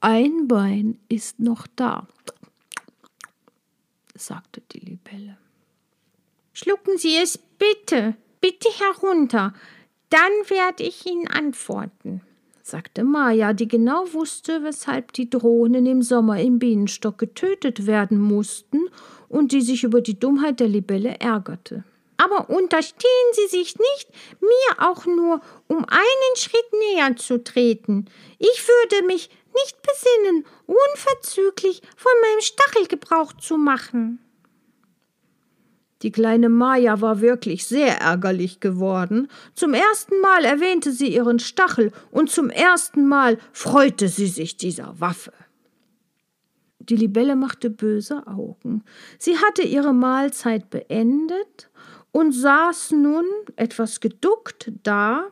Ein 0.00 0.48
Bein 0.48 0.98
ist 1.08 1.38
noch 1.38 1.68
da, 1.76 2.08
sagte 4.16 4.60
die 4.72 4.80
Libelle. 4.80 5.38
Schlucken 6.54 6.98
Sie 6.98 7.14
es 7.14 7.38
bitte, 7.38 8.16
bitte 8.40 8.68
herunter, 8.80 9.54
dann 10.10 10.32
werde 10.48 10.82
ich 10.82 11.06
Ihnen 11.06 11.28
antworten, 11.28 12.22
sagte 12.68 13.04
Maja, 13.04 13.52
die 13.52 13.68
genau 13.68 14.12
wusste, 14.12 14.62
weshalb 14.62 15.12
die 15.12 15.30
Drohnen 15.30 15.86
im 15.86 16.02
Sommer 16.02 16.40
im 16.40 16.58
Bienenstock 16.58 17.18
getötet 17.18 17.86
werden 17.86 18.18
mussten 18.20 18.88
und 19.28 19.52
die 19.52 19.62
sich 19.62 19.84
über 19.84 20.00
die 20.00 20.18
Dummheit 20.18 20.60
der 20.60 20.68
Libelle 20.68 21.18
ärgerte. 21.18 21.84
Aber 22.18 22.50
unterstehen 22.50 23.32
Sie 23.32 23.46
sich 23.46 23.76
nicht, 23.78 24.10
mir 24.40 24.88
auch 24.88 25.06
nur 25.06 25.40
um 25.68 25.84
einen 25.84 26.36
Schritt 26.36 26.66
näher 26.94 27.16
zu 27.16 27.42
treten. 27.42 28.06
Ich 28.38 28.66
würde 28.66 29.06
mich 29.06 29.30
nicht 29.54 29.76
besinnen, 29.82 30.44
unverzüglich 30.66 31.80
von 31.96 32.12
meinem 32.20 32.40
Stachel 32.40 32.86
Gebrauch 32.86 33.32
zu 33.34 33.56
machen. 33.56 34.18
Die 36.02 36.12
kleine 36.12 36.48
Maja 36.48 37.00
war 37.00 37.20
wirklich 37.20 37.66
sehr 37.66 38.00
ärgerlich 38.00 38.60
geworden. 38.60 39.28
Zum 39.54 39.74
ersten 39.74 40.20
Mal 40.20 40.44
erwähnte 40.44 40.92
sie 40.92 41.12
ihren 41.12 41.40
Stachel 41.40 41.90
und 42.10 42.30
zum 42.30 42.50
ersten 42.50 43.08
Mal 43.08 43.38
freute 43.52 44.08
sie 44.08 44.28
sich 44.28 44.56
dieser 44.56 45.00
Waffe. 45.00 45.32
Die 46.78 46.96
Libelle 46.96 47.36
machte 47.36 47.68
böse 47.68 48.26
Augen. 48.26 48.84
Sie 49.18 49.36
hatte 49.36 49.62
ihre 49.62 49.92
Mahlzeit 49.92 50.70
beendet 50.70 51.68
und 52.12 52.32
saß 52.32 52.92
nun 52.92 53.26
etwas 53.56 54.00
geduckt 54.00 54.72
da, 54.84 55.26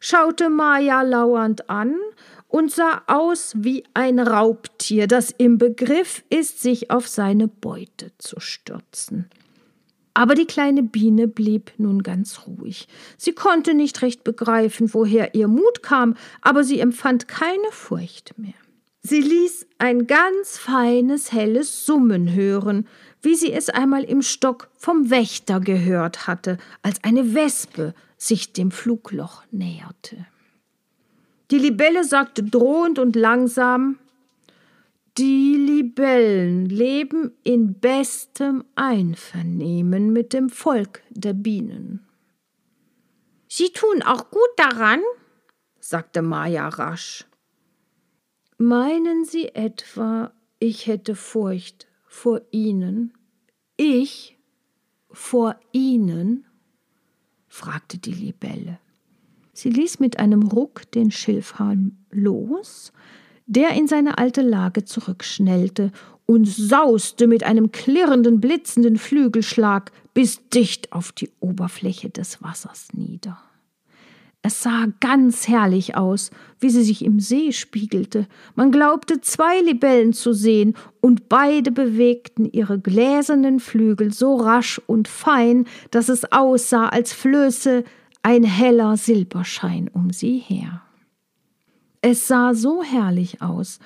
schaute 0.00 0.48
Maja 0.48 1.02
lauernd 1.02 1.68
an 1.68 1.96
und 2.48 2.70
sah 2.70 3.02
aus 3.08 3.54
wie 3.56 3.84
ein 3.92 4.20
Raubtier, 4.20 5.06
das 5.06 5.32
im 5.32 5.58
Begriff 5.58 6.24
ist, 6.30 6.62
sich 6.62 6.90
auf 6.90 7.08
seine 7.08 7.48
Beute 7.48 8.12
zu 8.18 8.40
stürzen. 8.40 9.28
Aber 10.16 10.34
die 10.34 10.46
kleine 10.46 10.82
Biene 10.82 11.28
blieb 11.28 11.72
nun 11.76 12.02
ganz 12.02 12.46
ruhig. 12.46 12.88
Sie 13.18 13.32
konnte 13.32 13.74
nicht 13.74 14.00
recht 14.00 14.24
begreifen, 14.24 14.94
woher 14.94 15.34
ihr 15.34 15.46
Mut 15.46 15.82
kam, 15.82 16.14
aber 16.40 16.64
sie 16.64 16.80
empfand 16.80 17.28
keine 17.28 17.70
Furcht 17.70 18.32
mehr. 18.38 18.54
Sie 19.02 19.20
ließ 19.20 19.66
ein 19.76 20.06
ganz 20.06 20.56
feines, 20.56 21.32
helles 21.32 21.84
Summen 21.84 22.32
hören, 22.32 22.88
wie 23.20 23.34
sie 23.34 23.52
es 23.52 23.68
einmal 23.68 24.04
im 24.04 24.22
Stock 24.22 24.70
vom 24.78 25.10
Wächter 25.10 25.60
gehört 25.60 26.26
hatte, 26.26 26.56
als 26.80 27.04
eine 27.04 27.34
Wespe 27.34 27.92
sich 28.16 28.54
dem 28.54 28.70
Flugloch 28.70 29.42
näherte. 29.50 30.24
Die 31.50 31.58
Libelle 31.58 32.04
sagte 32.04 32.42
drohend 32.42 32.98
und 32.98 33.16
langsam 33.16 33.98
die 35.18 35.56
Libellen 35.56 36.66
leben 36.66 37.32
in 37.42 37.78
bestem 37.80 38.64
Einvernehmen 38.74 40.12
mit 40.12 40.32
dem 40.32 40.50
Volk 40.50 41.02
der 41.10 41.32
Bienen. 41.32 42.06
Sie 43.48 43.70
tun 43.72 44.02
auch 44.02 44.30
gut 44.30 44.50
daran, 44.56 45.00
sagte 45.80 46.20
Maja 46.20 46.68
rasch. 46.68 47.24
Meinen 48.58 49.24
Sie 49.24 49.54
etwa, 49.54 50.32
ich 50.58 50.86
hätte 50.86 51.14
Furcht 51.14 51.86
vor 52.06 52.42
Ihnen? 52.50 53.14
Ich 53.76 54.38
vor 55.10 55.58
Ihnen? 55.72 56.46
fragte 57.48 57.98
die 57.98 58.12
Libelle. 58.12 58.78
Sie 59.54 59.70
ließ 59.70 60.00
mit 60.00 60.18
einem 60.18 60.42
Ruck 60.42 60.90
den 60.92 61.10
Schilfhahn 61.10 62.04
los, 62.10 62.92
der 63.46 63.70
in 63.70 63.86
seine 63.86 64.18
alte 64.18 64.42
Lage 64.42 64.84
zurückschnellte 64.84 65.92
und 66.26 66.46
sauste 66.46 67.26
mit 67.26 67.44
einem 67.44 67.70
klirrenden, 67.70 68.40
blitzenden 68.40 68.96
Flügelschlag 68.96 69.92
bis 70.12 70.48
dicht 70.48 70.92
auf 70.92 71.12
die 71.12 71.30
Oberfläche 71.40 72.10
des 72.10 72.42
Wassers 72.42 72.88
nieder. 72.92 73.38
Es 74.42 74.62
sah 74.62 74.86
ganz 75.00 75.48
herrlich 75.48 75.96
aus, 75.96 76.30
wie 76.60 76.70
sie 76.70 76.84
sich 76.84 77.04
im 77.04 77.18
See 77.18 77.50
spiegelte. 77.50 78.28
Man 78.54 78.70
glaubte, 78.70 79.20
zwei 79.20 79.60
Libellen 79.60 80.12
zu 80.12 80.32
sehen, 80.32 80.74
und 81.00 81.28
beide 81.28 81.72
bewegten 81.72 82.44
ihre 82.44 82.78
gläsernen 82.78 83.58
Flügel 83.58 84.12
so 84.12 84.36
rasch 84.36 84.80
und 84.86 85.08
fein, 85.08 85.66
dass 85.90 86.08
es 86.08 86.30
aussah, 86.30 86.88
als 86.88 87.12
flöße 87.12 87.82
ein 88.22 88.44
heller 88.44 88.96
Silberschein 88.96 89.90
um 89.92 90.12
sie 90.12 90.38
her. 90.38 90.82
Es 92.08 92.28
sah 92.28 92.54
so 92.54 92.84
herrlich 92.84 93.42
aus, 93.42 93.80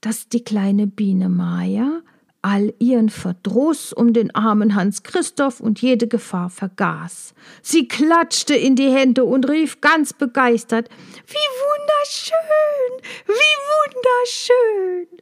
dass 0.00 0.28
die 0.28 0.44
kleine 0.44 0.86
Biene 0.86 1.28
Maja 1.28 2.02
all 2.40 2.72
ihren 2.78 3.08
Verdruss 3.08 3.92
um 3.92 4.12
den 4.12 4.32
armen 4.32 4.76
Hans 4.76 5.02
Christoph 5.02 5.58
und 5.58 5.82
jede 5.82 6.06
Gefahr 6.06 6.50
vergaß. 6.50 7.34
Sie 7.60 7.88
klatschte 7.88 8.54
in 8.54 8.76
die 8.76 8.92
Hände 8.92 9.24
und 9.24 9.48
rief 9.48 9.80
ganz 9.80 10.12
begeistert 10.12 10.88
Wie 11.26 11.34
wunderschön, 11.64 13.10
wie 13.26 15.02
wunderschön. 15.08 15.18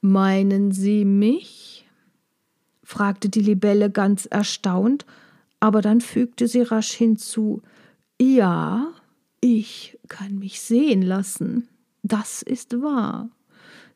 Meinen 0.00 0.72
Sie 0.72 1.04
mich? 1.04 1.86
fragte 2.82 3.28
die 3.28 3.42
Libelle 3.42 3.90
ganz 3.90 4.24
erstaunt, 4.24 5.04
aber 5.60 5.82
dann 5.82 6.00
fügte 6.00 6.48
sie 6.48 6.62
rasch 6.62 6.92
hinzu 6.92 7.60
Ja, 8.18 8.94
ich 9.40 9.98
kann 10.08 10.38
mich 10.38 10.60
sehen 10.60 11.02
lassen. 11.02 11.68
Das 12.02 12.42
ist 12.42 12.82
wahr. 12.82 13.30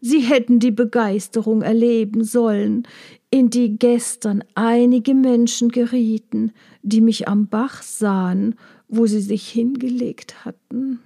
Sie 0.00 0.20
hätten 0.20 0.58
die 0.58 0.70
Begeisterung 0.70 1.62
erleben 1.62 2.24
sollen, 2.24 2.86
in 3.30 3.50
die 3.50 3.78
gestern 3.78 4.44
einige 4.54 5.14
Menschen 5.14 5.70
gerieten, 5.70 6.52
die 6.82 7.00
mich 7.00 7.26
am 7.26 7.48
Bach 7.48 7.82
sahen, 7.82 8.56
wo 8.88 9.06
sie 9.06 9.22
sich 9.22 9.48
hingelegt 9.48 10.44
hatten. 10.44 11.00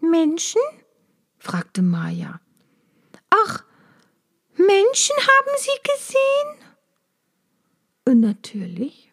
Menschen? 0.00 0.60
fragte 1.38 1.82
Maja. 1.82 2.40
Ach, 3.30 3.64
Menschen 4.56 5.16
haben 5.16 5.56
Sie 5.58 5.78
gesehen? 5.82 6.60
Natürlich, 8.20 9.12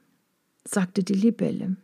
sagte 0.66 1.04
die 1.04 1.14
Libelle. 1.14 1.78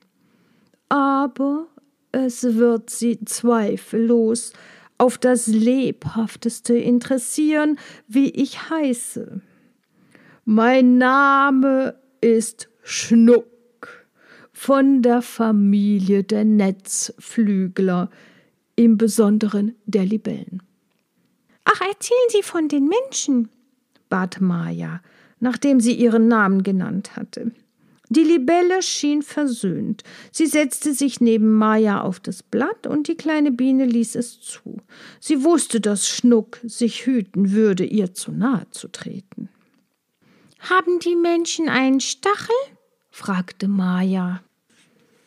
Aber 0.90 1.68
es 2.14 2.56
wird 2.56 2.90
sie 2.90 3.20
zweifellos 3.26 4.54
auf 4.98 5.18
das 5.18 5.48
lebhafteste 5.48 6.78
interessieren, 6.78 7.78
wie 8.08 8.30
ich 8.30 8.70
heiße. 8.70 9.42
Mein 10.46 10.98
Name 10.98 11.96
ist 12.22 12.70
Schnuck 12.84 13.48
von 14.54 15.02
der 15.02 15.22
Familie 15.22 16.24
der 16.24 16.46
Netzflügler, 16.46 18.10
im 18.76 18.98
Besonderen 18.98 19.76
der 19.86 20.06
Libellen. 20.06 20.62
Ach, 21.66 21.80
erzählen 21.82 22.30
Sie 22.30 22.44
von 22.44 22.68
den 22.68 22.88
Menschen, 22.88 23.50
bat 24.10 24.42
Maja, 24.42 25.02
nachdem 25.40 25.80
sie 25.80 25.94
ihren 25.94 26.28
Namen 26.28 26.64
genannt 26.64 27.16
hatte. 27.16 27.52
Die 28.14 28.24
Libelle 28.24 28.84
schien 28.84 29.24
versöhnt. 29.24 30.04
Sie 30.32 30.46
setzte 30.46 30.94
sich 30.94 31.20
neben 31.20 31.52
Maja 31.52 32.02
auf 32.02 32.20
das 32.20 32.44
Blatt 32.44 32.86
und 32.86 33.08
die 33.08 33.16
kleine 33.16 33.52
Biene 33.52 33.86
ließ 33.86 34.14
es 34.14 34.40
zu. 34.40 34.78
Sie 35.20 35.44
wusste, 35.44 35.82
dass 35.82 36.08
Schnuck 36.08 36.60
sich 36.64 37.08
hüten 37.08 37.54
würde, 37.54 37.84
ihr 37.84 38.14
zu 38.14 38.32
nahe 38.32 38.68
zu 38.70 38.88
treten. 38.88 39.50
Haben 40.60 41.00
die 41.00 41.16
Menschen 41.16 41.70
einen 41.70 42.02
Stachel? 42.02 42.54
fragte 43.10 43.68
Maja. 43.68 44.44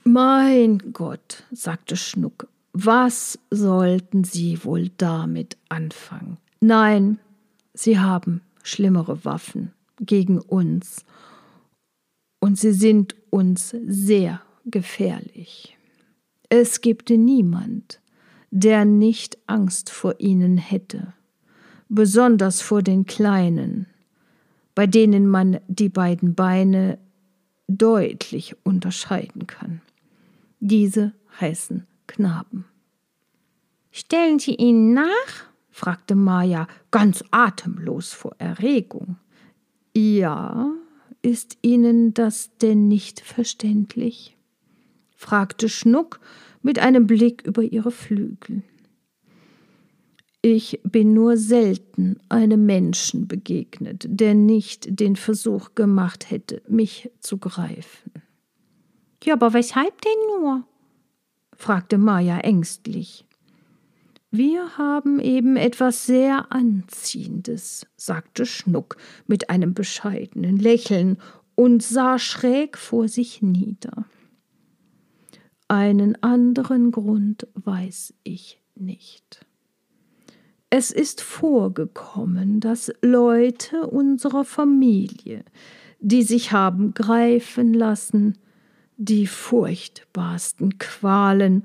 Mein 0.04 0.92
Gott, 0.92 1.42
sagte 1.50 1.96
Schnuck, 1.96 2.46
was 2.72 3.36
sollten 3.50 4.22
Sie 4.22 4.62
wohl 4.62 4.90
damit 4.96 5.56
anfangen? 5.68 6.36
Nein, 6.60 7.18
Sie 7.74 7.98
haben 7.98 8.42
schlimmere 8.62 9.24
Waffen 9.24 9.72
gegen 9.98 10.38
uns 10.38 11.04
und 12.46 12.56
sie 12.56 12.72
sind 12.72 13.16
uns 13.30 13.74
sehr 13.86 14.40
gefährlich. 14.66 15.76
Es 16.48 16.80
gibt 16.80 17.10
niemand, 17.10 18.00
der 18.52 18.84
nicht 18.84 19.36
Angst 19.48 19.90
vor 19.90 20.14
ihnen 20.20 20.56
hätte, 20.56 21.12
besonders 21.88 22.62
vor 22.62 22.82
den 22.82 23.04
Kleinen, 23.04 23.86
bei 24.76 24.86
denen 24.86 25.26
man 25.26 25.58
die 25.66 25.88
beiden 25.88 26.36
Beine 26.36 26.98
deutlich 27.66 28.54
unterscheiden 28.62 29.48
kann. 29.48 29.80
Diese 30.60 31.14
heißen 31.40 31.84
Knaben. 32.06 32.64
Stellen 33.90 34.38
Sie 34.38 34.54
ihnen 34.54 34.94
nach? 34.94 35.50
fragte 35.70 36.14
Maja 36.14 36.68
ganz 36.92 37.24
atemlos 37.32 38.12
vor 38.12 38.36
Erregung. 38.38 39.16
Ja, 39.96 40.70
ist 41.26 41.58
Ihnen 41.62 42.14
das 42.14 42.56
denn 42.58 42.86
nicht 42.86 43.20
verständlich? 43.20 44.36
fragte 45.16 45.68
Schnuck 45.68 46.20
mit 46.62 46.78
einem 46.78 47.08
Blick 47.08 47.42
über 47.42 47.62
ihre 47.62 47.90
Flügel. 47.90 48.62
Ich 50.40 50.80
bin 50.84 51.14
nur 51.14 51.36
selten 51.36 52.20
einem 52.28 52.64
Menschen 52.64 53.26
begegnet, 53.26 54.06
der 54.08 54.34
nicht 54.34 55.00
den 55.00 55.16
Versuch 55.16 55.74
gemacht 55.74 56.30
hätte, 56.30 56.62
mich 56.68 57.10
zu 57.18 57.38
greifen. 57.38 58.12
Ja, 59.24 59.34
aber 59.34 59.52
weshalb 59.52 60.00
denn 60.02 60.40
nur? 60.40 60.64
fragte 61.56 61.98
Maja 61.98 62.38
ängstlich. 62.38 63.25
Wir 64.36 64.76
haben 64.76 65.18
eben 65.18 65.56
etwas 65.56 66.04
sehr 66.04 66.52
Anziehendes, 66.52 67.86
sagte 67.96 68.44
Schnuck 68.44 68.98
mit 69.26 69.48
einem 69.48 69.72
bescheidenen 69.72 70.58
Lächeln 70.58 71.16
und 71.54 71.82
sah 71.82 72.18
schräg 72.18 72.76
vor 72.76 73.08
sich 73.08 73.40
nieder. 73.40 74.04
Einen 75.68 76.22
anderen 76.22 76.90
Grund 76.90 77.48
weiß 77.54 78.12
ich 78.24 78.60
nicht. 78.74 79.46
Es 80.68 80.90
ist 80.90 81.22
vorgekommen, 81.22 82.60
dass 82.60 82.92
Leute 83.00 83.86
unserer 83.86 84.44
Familie, 84.44 85.46
die 86.00 86.24
sich 86.24 86.52
haben 86.52 86.92
greifen 86.92 87.72
lassen, 87.72 88.36
die 88.98 89.26
furchtbarsten 89.26 90.76
Qualen 90.76 91.64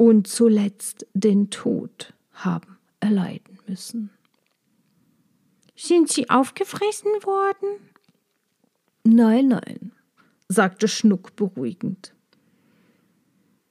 und 0.00 0.26
zuletzt 0.26 1.06
den 1.12 1.50
Tod 1.50 2.14
haben 2.32 2.78
erleiden 3.00 3.58
müssen. 3.68 4.08
Sind 5.76 6.10
sie 6.10 6.30
aufgefressen 6.30 7.10
worden? 7.22 7.80
Nein, 9.04 9.48
nein, 9.48 9.92
sagte 10.48 10.88
Schnuck 10.88 11.36
beruhigend. 11.36 12.14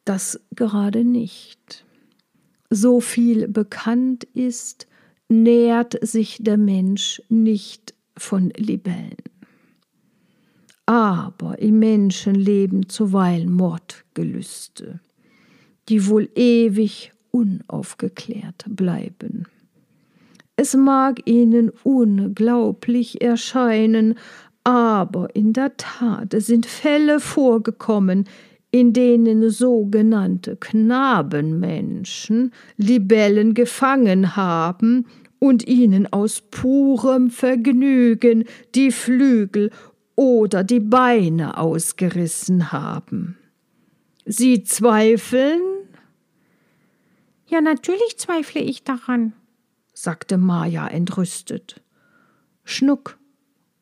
Das 0.06 0.40
gerade 0.56 1.04
nicht. 1.04 1.84
So 2.70 3.02
viel 3.02 3.48
bekannt 3.48 4.26
ist, 4.36 4.86
nährt 5.30 5.98
sich 6.08 6.38
der 6.42 6.58
Mensch 6.58 7.24
nicht 7.30 7.96
von 8.16 8.52
Libellen. 8.52 9.18
Aber 10.86 11.58
im 11.58 11.80
Menschen 11.80 12.36
leben 12.36 12.88
zuweilen 12.88 13.52
Mordgelüste 13.52 15.00
die 15.90 16.08
wohl 16.08 16.30
ewig 16.36 17.12
unaufgeklärt 17.32 18.66
bleiben. 18.68 19.46
Es 20.56 20.76
mag 20.76 21.28
ihnen 21.28 21.72
unglaublich 21.84 23.22
erscheinen, 23.22 24.16
aber 24.64 25.36
in 25.36 25.54
der 25.54 25.78
Tat 25.78 26.36
sind 26.38 26.66
Fälle 26.66 27.20
vorgekommen, 27.20 28.26
in 28.72 28.94
denen 28.94 29.50
sogenannte 29.50 30.58
Knabenmenschen 30.58 32.52
Libellen 32.78 33.54
gefangen 33.54 34.36
haben 34.36 35.08
und 35.40 35.68
ihnen 35.68 36.12
aus 36.12 36.42
purem 36.42 37.32
Vergnügen 37.32 38.44
die 38.76 38.92
Flügel 38.92 39.72
oder 40.16 40.64
die 40.64 40.82
Beine 40.82 41.58
ausgerissen 41.58 42.72
haben. 42.74 43.38
Sie 44.26 44.64
zweifeln, 44.64 45.62
ja, 47.50 47.62
natürlich 47.62 48.18
zweifle 48.18 48.62
ich 48.62 48.84
daran, 48.84 49.34
sagte 49.94 50.38
Maja 50.38 50.88
entrüstet. 50.88 51.82
Schnuck 52.64 53.18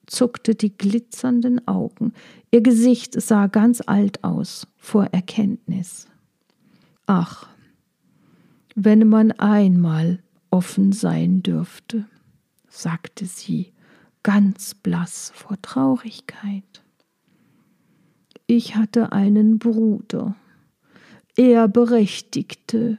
zuckte 0.06 0.56
die 0.56 0.76
glitzernden 0.76 1.68
Augen. 1.68 2.14
Ihr 2.50 2.62
Gesicht 2.62 3.22
sah 3.22 3.48
ganz 3.48 3.82
alt 3.86 4.24
aus 4.24 4.68
vor 4.78 5.06
Erkenntnis. 5.12 6.08
Ach, 7.06 7.48
wenn 8.76 9.08
man 9.10 9.32
einmal 9.34 10.24
offen 10.50 10.94
sein 10.94 11.44
dürfte, 11.44 12.06
sagte 12.70 13.26
sie, 13.26 13.74
ganz 14.24 14.76
blass 14.76 15.32
vor 15.36 15.62
Traurigkeit. 15.62 16.84
Ich 18.46 18.76
hatte 18.76 19.12
einen 19.12 19.60
Bruder. 19.60 20.36
Er 21.36 21.68
berechtigte 21.68 22.98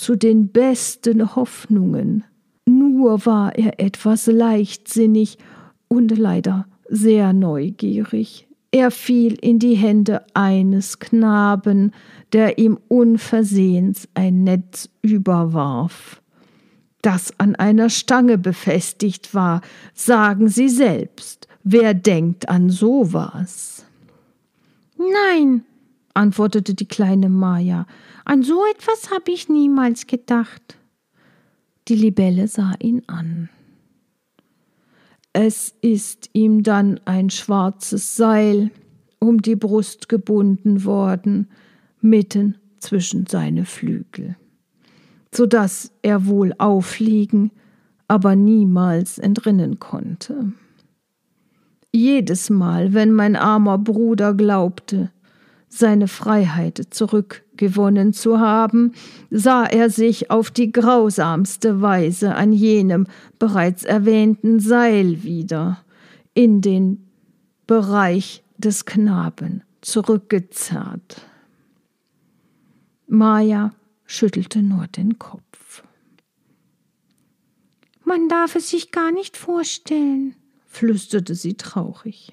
zu 0.00 0.16
den 0.16 0.48
besten 0.48 1.36
Hoffnungen. 1.36 2.24
Nur 2.64 3.26
war 3.26 3.54
er 3.56 3.80
etwas 3.80 4.26
leichtsinnig 4.26 5.36
und 5.88 6.16
leider 6.16 6.66
sehr 6.88 7.34
neugierig. 7.34 8.48
Er 8.70 8.90
fiel 8.90 9.34
in 9.34 9.58
die 9.58 9.74
Hände 9.74 10.24
eines 10.32 11.00
Knaben, 11.00 11.92
der 12.32 12.56
ihm 12.58 12.78
unversehens 12.88 14.08
ein 14.14 14.42
Netz 14.44 14.88
überwarf, 15.02 16.22
das 17.02 17.38
an 17.38 17.54
einer 17.56 17.90
Stange 17.90 18.38
befestigt 18.38 19.34
war. 19.34 19.60
Sagen 19.92 20.48
Sie 20.48 20.68
selbst, 20.68 21.46
wer 21.62 21.92
denkt 21.92 22.48
an 22.48 22.70
sowas? 22.70 23.84
Nein, 24.96 25.64
antwortete 26.14 26.74
die 26.74 26.88
kleine 26.88 27.28
Maja, 27.28 27.86
an 28.24 28.42
so 28.42 28.62
etwas 28.74 29.10
habe 29.10 29.30
ich 29.32 29.48
niemals 29.48 30.06
gedacht. 30.06 30.76
Die 31.88 31.94
Libelle 31.94 32.48
sah 32.48 32.74
ihn 32.80 33.02
an. 33.06 33.48
Es 35.32 35.74
ist 35.80 36.30
ihm 36.32 36.62
dann 36.62 37.00
ein 37.04 37.30
schwarzes 37.30 38.16
Seil 38.16 38.70
um 39.20 39.42
die 39.42 39.56
Brust 39.56 40.08
gebunden 40.08 40.84
worden, 40.84 41.48
mitten 42.00 42.56
zwischen 42.78 43.26
seine 43.26 43.64
Flügel, 43.64 44.36
so 45.32 45.46
dass 45.46 45.92
er 46.02 46.26
wohl 46.26 46.54
aufliegen, 46.58 47.52
aber 48.08 48.34
niemals 48.34 49.18
entrinnen 49.18 49.78
konnte. 49.78 50.52
Jedes 51.92 52.50
Mal, 52.50 52.92
wenn 52.94 53.12
mein 53.12 53.36
armer 53.36 53.78
Bruder 53.78 54.34
glaubte, 54.34 55.10
seine 55.70 56.08
Freiheit 56.08 56.88
zurückgewonnen 56.90 58.12
zu 58.12 58.40
haben, 58.40 58.92
sah 59.30 59.64
er 59.64 59.88
sich 59.88 60.30
auf 60.30 60.50
die 60.50 60.72
grausamste 60.72 61.80
Weise 61.80 62.34
an 62.34 62.52
jenem 62.52 63.06
bereits 63.38 63.84
erwähnten 63.84 64.58
Seil 64.58 65.22
wieder 65.22 65.82
in 66.34 66.60
den 66.60 67.08
Bereich 67.66 68.42
des 68.58 68.84
Knaben 68.84 69.62
zurückgezerrt. 69.80 71.22
Maja 73.06 73.72
schüttelte 74.04 74.62
nur 74.62 74.88
den 74.88 75.18
Kopf. 75.18 75.84
Man 78.04 78.28
darf 78.28 78.56
es 78.56 78.70
sich 78.70 78.90
gar 78.90 79.12
nicht 79.12 79.36
vorstellen, 79.36 80.34
flüsterte 80.66 81.36
sie 81.36 81.54
traurig. 81.54 82.32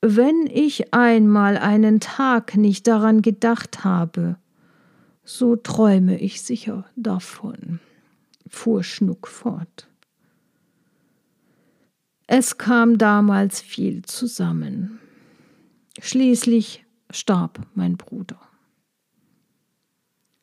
Wenn 0.00 0.46
ich 0.46 0.94
einmal 0.94 1.58
einen 1.58 1.98
Tag 1.98 2.56
nicht 2.56 2.86
daran 2.86 3.20
gedacht 3.20 3.82
habe, 3.82 4.36
so 5.24 5.56
träume 5.56 6.18
ich 6.18 6.42
sicher 6.42 6.84
davon, 6.94 7.80
fuhr 8.46 8.84
Schnuck 8.84 9.26
fort. 9.26 9.88
Es 12.28 12.58
kam 12.58 12.98
damals 12.98 13.60
viel 13.60 14.02
zusammen. 14.02 15.00
Schließlich 16.00 16.84
starb 17.10 17.66
mein 17.74 17.96
Bruder. 17.96 18.40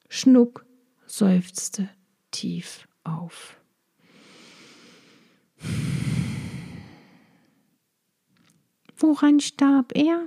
Schnuck 0.10 0.66
seufzte 1.06 1.90
tief 2.32 2.88
auf. 3.04 3.58
Woran 8.98 9.40
starb 9.40 9.96
er? 9.96 10.22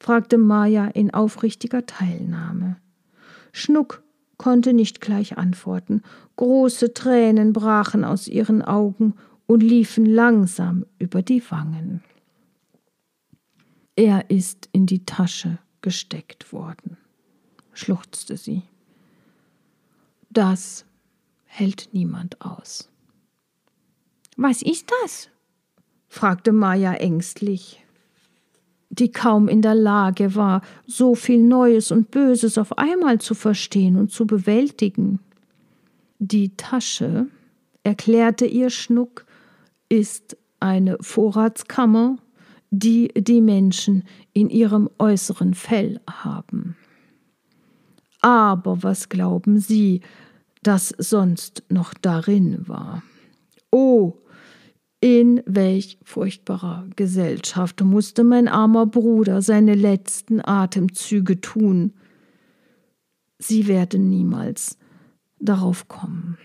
fragte 0.00 0.38
Maja 0.38 0.86
in 0.86 1.12
aufrichtiger 1.12 1.86
Teilnahme. 1.86 2.76
Schnuck 3.52 4.02
konnte 4.36 4.72
nicht 4.72 5.00
gleich 5.00 5.36
antworten. 5.36 6.02
Große 6.36 6.94
Tränen 6.94 7.52
brachen 7.52 8.04
aus 8.04 8.28
ihren 8.28 8.62
Augen 8.62 9.14
und 9.46 9.62
liefen 9.62 10.06
langsam 10.06 10.86
über 10.98 11.22
die 11.22 11.42
Wangen. 11.50 12.02
Er 13.96 14.30
ist 14.30 14.68
in 14.72 14.86
die 14.86 15.04
Tasche 15.04 15.58
gesteckt 15.80 16.52
worden, 16.52 16.96
schluchzte 17.72 18.36
sie. 18.36 18.62
Das 20.30 20.84
hält 21.46 21.88
niemand 21.92 22.40
aus. 22.40 22.90
Was 24.36 24.62
ist 24.62 24.92
das? 25.02 25.30
Fragte 26.08 26.52
Maja 26.52 26.94
ängstlich, 26.94 27.84
die 28.90 29.12
kaum 29.12 29.48
in 29.48 29.62
der 29.62 29.74
Lage 29.74 30.34
war, 30.34 30.62
so 30.86 31.14
viel 31.14 31.40
Neues 31.40 31.92
und 31.92 32.10
Böses 32.10 32.58
auf 32.58 32.78
einmal 32.78 33.20
zu 33.20 33.34
verstehen 33.34 33.96
und 33.96 34.10
zu 34.10 34.26
bewältigen. 34.26 35.20
Die 36.18 36.56
Tasche, 36.56 37.26
erklärte 37.82 38.46
ihr 38.46 38.70
Schnuck, 38.70 39.24
ist 39.88 40.36
eine 40.60 40.98
Vorratskammer, 41.00 42.16
die 42.70 43.08
die 43.16 43.40
Menschen 43.40 44.04
in 44.32 44.50
ihrem 44.50 44.90
äußeren 44.98 45.54
Fell 45.54 46.00
haben. 46.06 46.76
Aber 48.20 48.82
was 48.82 49.08
glauben 49.08 49.58
Sie, 49.58 50.00
dass 50.62 50.88
sonst 50.98 51.62
noch 51.68 51.94
darin 51.94 52.66
war? 52.66 53.02
Oh, 53.70 54.14
in 55.00 55.42
welch 55.46 55.98
furchtbarer 56.02 56.86
Gesellschaft 56.96 57.82
musste 57.82 58.24
mein 58.24 58.48
armer 58.48 58.86
Bruder 58.86 59.42
seine 59.42 59.74
letzten 59.74 60.40
Atemzüge 60.44 61.40
tun. 61.40 61.92
Sie 63.38 63.68
werden 63.68 64.08
niemals 64.08 64.76
darauf 65.38 65.86
kommen. 65.86 66.36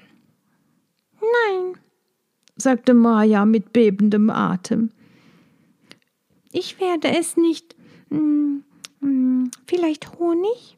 Nein, 1.20 1.78
sagte 2.56 2.94
Maja 2.94 3.46
mit 3.46 3.74
bebendem 3.74 4.30
Atem. 4.30 4.92
Ich 6.52 6.80
werde 6.80 7.08
es 7.18 7.36
nicht. 7.36 7.76
Hm, 8.12 8.64
hm, 9.00 9.50
vielleicht 9.66 10.20
Honig? 10.20 10.78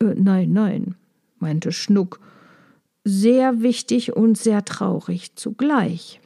Äh, 0.00 0.14
nein, 0.16 0.54
nein, 0.54 0.94
meinte 1.38 1.72
Schnuck, 1.72 2.20
sehr 3.04 3.60
wichtig 3.60 4.16
und 4.16 4.38
sehr 4.38 4.64
traurig 4.64 5.36
zugleich. 5.36 6.20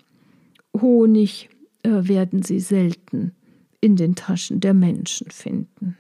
Honig 0.80 1.48
äh, 1.82 1.90
werden 1.90 2.42
Sie 2.42 2.60
selten 2.60 3.32
in 3.80 3.96
den 3.96 4.14
Taschen 4.14 4.60
der 4.60 4.74
Menschen 4.74 5.30
finden. 5.30 5.96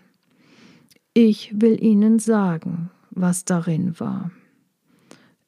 Ich 1.14 1.60
will 1.60 1.82
Ihnen 1.82 2.18
sagen, 2.18 2.90
was 3.10 3.44
darin 3.44 3.98
war. 3.98 4.30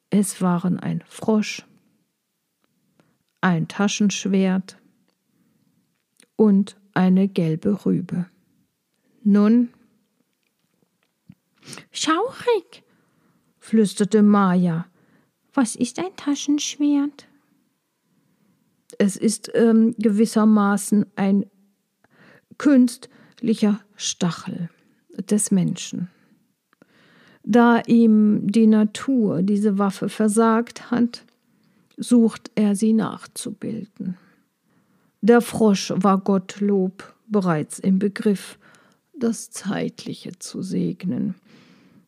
Es 0.09 0.41
waren 0.41 0.79
ein 0.79 1.03
Frosch, 1.07 1.65
ein 3.41 3.67
Taschenschwert 3.67 4.77
und 6.35 6.77
eine 6.93 7.27
gelbe 7.27 7.85
Rübe. 7.85 8.27
Nun? 9.23 9.69
Schaurig, 11.91 12.83
flüsterte 13.59 14.21
Maja. 14.21 14.85
Was 15.53 15.75
ist 15.75 15.99
ein 15.99 16.15
Taschenschwert? 16.15 17.27
Es 19.03 19.17
ist 19.17 19.51
ähm, 19.53 19.95
gewissermaßen 19.99 21.05
ein 21.17 21.45
künstlicher 22.57 23.81
Stachel 23.97 24.69
des 25.29 25.51
Menschen. 25.51 26.07
Da 27.43 27.81
ihm 27.85 28.49
die 28.49 28.65
Natur 28.65 29.41
diese 29.41 29.77
Waffe 29.77 30.07
versagt 30.07 30.89
hat, 30.89 31.25
sucht 31.97 32.49
er 32.55 32.77
sie 32.77 32.93
nachzubilden. 32.93 34.17
Der 35.19 35.41
Frosch 35.41 35.91
war 35.97 36.19
Gottlob 36.19 37.13
bereits 37.27 37.79
im 37.79 37.99
Begriff, 37.99 38.57
das 39.19 39.51
Zeitliche 39.51 40.39
zu 40.39 40.61
segnen. 40.61 41.35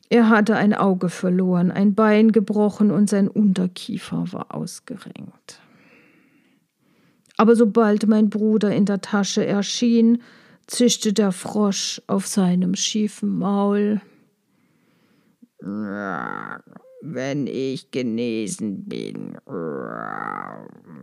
Er 0.07 0.29
hatte 0.29 0.55
ein 0.55 0.73
Auge 0.73 1.09
verloren, 1.09 1.71
ein 1.71 1.93
Bein 1.93 2.31
gebrochen 2.31 2.89
und 2.89 3.09
sein 3.09 3.27
Unterkiefer 3.27 4.31
war 4.31 4.55
ausgerenkt. 4.55 5.59
Aber 7.37 7.55
sobald 7.55 8.07
mein 8.07 8.29
Bruder 8.29 8.73
in 8.73 8.85
der 8.85 9.01
Tasche 9.01 9.45
erschien, 9.45 10.21
zischte 10.67 11.13
der 11.13 11.31
Frosch 11.31 12.01
auf 12.07 12.27
seinem 12.27 12.75
schiefen 12.75 13.37
Maul. 13.37 14.01
Wenn 17.01 17.47
ich 17.47 17.91
genesen 17.91 18.85
bin, 18.85 19.37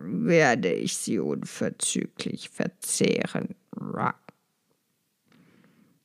werde 0.05 0.73
ich 0.73 0.97
sie 0.97 1.19
unverzüglich 1.19 2.49
verzehren. 2.51 3.55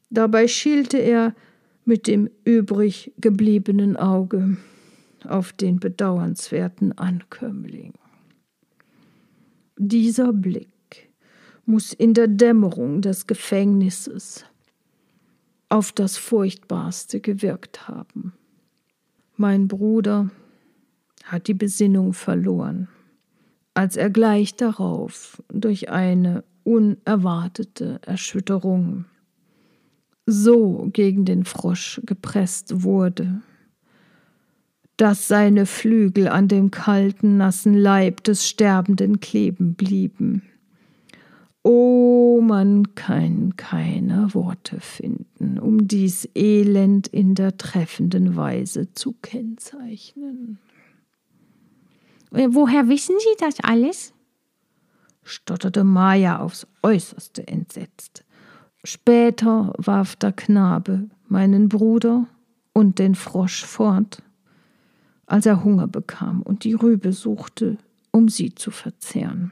Dabei 0.10 0.48
schielte 0.48 0.98
er 0.98 1.36
mit 1.86 2.08
dem 2.08 2.30
übrig 2.44 3.13
gebliebenen 3.18 3.98
Auge 3.98 4.58
auf 5.24 5.54
den 5.54 5.80
bedauernswerten 5.80 6.98
Ankömmling. 6.98 7.94
Dieser 9.80 10.34
Blick 10.34 11.12
muss 11.68 11.94
in 11.94 12.16
der 12.16 12.28
Dämmerung 12.28 13.02
des 13.02 13.28
Gefängnisses 13.28 14.44
auf 15.70 15.92
das 15.92 16.18
Furchtbarste 16.18 17.20
gewirkt 17.20 17.88
haben. 17.88 18.34
Mein 19.36 19.68
Bruder 19.68 20.32
hat 21.26 21.48
die 21.48 21.54
Besinnung 21.54 22.13
verloren, 22.13 22.88
als 23.76 23.98
er 23.98 24.10
gleich 24.10 24.56
darauf 24.56 25.44
durch 25.50 25.90
eine 25.90 26.44
unerwartete 26.63 28.00
Erschütterung 28.04 29.06
so 30.26 30.90
gegen 30.92 31.24
den 31.24 31.46
Frosch 31.46 32.02
gepresst 32.04 32.82
wurde, 32.84 33.42
dass 34.97 35.27
seine 35.27 35.65
Flügel 35.65 36.27
an 36.27 36.47
dem 36.47 36.71
kalten, 36.71 37.38
nassen 37.38 37.75
Leib 37.75 38.23
des 38.23 38.47
Sterbenden 38.47 39.19
kleben 39.19 39.75
blieben. 39.75 40.41
Oh, 41.62 42.41
man 42.41 42.95
kann 42.95 43.55
keine 43.57 44.33
Worte 44.33 44.79
finden, 44.79 45.60
um 45.60 45.88
dies 45.88 46.27
Elend 46.33 47.07
in 47.07 47.36
der 47.36 47.57
treffenden 47.57 48.36
Weise 48.36 48.93
zu 48.93 49.13
kennzeichnen. 49.21 50.60
Äh, 52.31 52.47
woher 52.51 52.88
wissen 52.89 53.15
Sie 53.19 53.36
das 53.39 53.60
alles? 53.62 54.13
stotterte 55.23 55.83
Maja 55.83 56.39
aufs 56.39 56.65
äußerste 56.83 57.47
entsetzt. 57.47 58.23
Später 58.83 59.73
warf 59.77 60.15
der 60.15 60.31
Knabe 60.31 61.10
meinen 61.27 61.67
Bruder 61.67 62.27
und 62.73 62.97
den 62.97 63.13
Frosch 63.13 63.65
fort 63.65 64.23
als 65.28 65.46
er 65.46 65.63
Hunger 65.63 65.88
bekam 65.88 66.42
und 66.42 66.63
die 66.63 66.74
Rübe 66.74 67.13
suchte, 67.13 67.78
um 68.12 68.30
sie 68.30 68.56
zu 68.56 68.72
verzehren. 68.72 69.52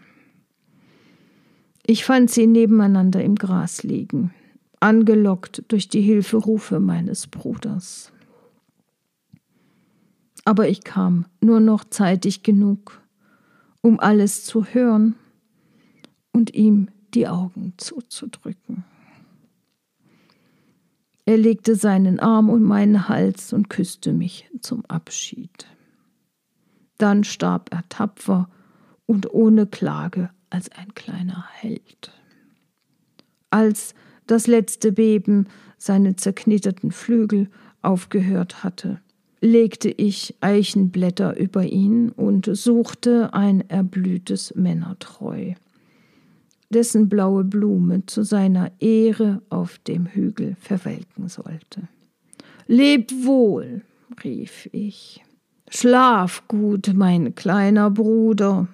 Ich 1.86 2.04
fand 2.04 2.32
sie 2.32 2.48
nebeneinander 2.48 3.24
im 3.24 3.36
Gras 3.36 3.84
liegen, 3.84 4.34
angelockt 4.80 5.64
durch 5.68 5.88
die 5.88 6.02
Hilferufe 6.02 6.80
meines 6.80 7.28
Bruders. 7.28 8.12
Aber 10.46 10.68
ich 10.68 10.84
kam 10.84 11.26
nur 11.42 11.60
noch 11.60 11.84
zeitig 11.84 12.42
genug, 12.42 13.02
um 13.82 14.00
alles 14.00 14.44
zu 14.46 14.66
hören 14.66 15.16
und 16.32 16.56
ihm 16.56 16.88
die 17.14 17.28
Augen 17.28 17.74
zuzudrücken. 17.78 18.84
Er 21.26 21.38
legte 21.38 21.76
seinen 21.76 22.20
Arm 22.20 22.50
um 22.50 22.62
meinen 22.62 23.10
Hals 23.10 23.52
und 23.52 23.70
küsste 23.70 24.14
mich 24.14 24.48
zum 24.62 24.86
Abschied. 24.86 25.68
Dann 26.98 27.24
starb 27.24 27.74
er 27.74 27.84
tapfer 27.90 28.50
und 29.08 29.34
ohne 29.34 29.66
Klage 29.66 30.30
als 30.50 30.72
ein 30.72 30.94
kleiner 30.94 31.46
Held. 31.52 32.12
Als 33.50 33.96
das 34.28 34.48
letzte 34.48 34.92
Beben 34.92 35.48
seine 35.78 36.16
zerknitterten 36.16 36.92
Flügel 36.92 37.50
aufgehört 37.82 38.64
hatte, 38.64 39.02
legte 39.42 39.90
ich 39.90 40.36
Eichenblätter 40.42 41.38
über 41.38 41.64
ihn 41.64 42.10
und 42.10 42.50
suchte 42.56 43.34
ein 43.34 43.68
erblühtes 43.70 44.56
Männertreu, 44.56 45.54
dessen 46.70 47.10
blaue 47.10 47.44
Blume 47.44 48.06
zu 48.06 48.24
seiner 48.24 48.72
Ehre 48.80 49.42
auf 49.50 49.78
dem 49.80 50.08
Hügel 50.08 50.56
verwelken 50.60 51.28
sollte. 51.28 51.88
Leb 52.68 53.12
wohl, 53.24 53.84
rief 54.24 54.68
ich. 54.72 55.24
Schlaf 55.70 56.48
gut, 56.48 56.92
mein 56.94 57.36
kleiner 57.36 57.92
Bruder. 57.92 58.68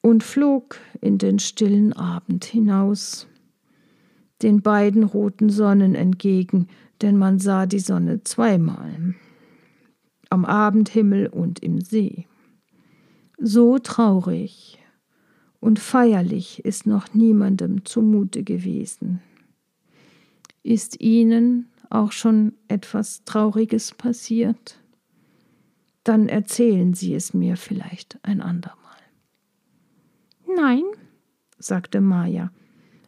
Und 0.00 0.22
flog 0.22 0.78
in 1.00 1.18
den 1.18 1.38
stillen 1.38 1.92
Abend 1.92 2.44
hinaus, 2.44 3.26
den 4.42 4.62
beiden 4.62 5.02
roten 5.02 5.50
Sonnen 5.50 5.94
entgegen, 5.94 6.68
denn 7.02 7.16
man 7.16 7.38
sah 7.38 7.66
die 7.66 7.80
Sonne 7.80 8.22
zweimal, 8.24 9.14
am 10.30 10.44
Abendhimmel 10.44 11.26
und 11.26 11.60
im 11.60 11.80
See. 11.80 12.26
So 13.38 13.78
traurig 13.78 14.77
und 15.60 15.78
feierlich 15.78 16.64
ist 16.64 16.86
noch 16.86 17.14
niemandem 17.14 17.84
zumute 17.84 18.44
gewesen. 18.44 19.20
Ist 20.62 21.00
Ihnen 21.00 21.68
auch 21.90 22.12
schon 22.12 22.52
etwas 22.68 23.24
Trauriges 23.24 23.92
passiert? 23.92 24.78
Dann 26.04 26.28
erzählen 26.28 26.94
Sie 26.94 27.14
es 27.14 27.34
mir 27.34 27.56
vielleicht 27.56 28.18
ein 28.22 28.40
andermal. 28.40 28.78
Nein, 30.46 30.84
sagte 31.58 32.00
Maja, 32.00 32.50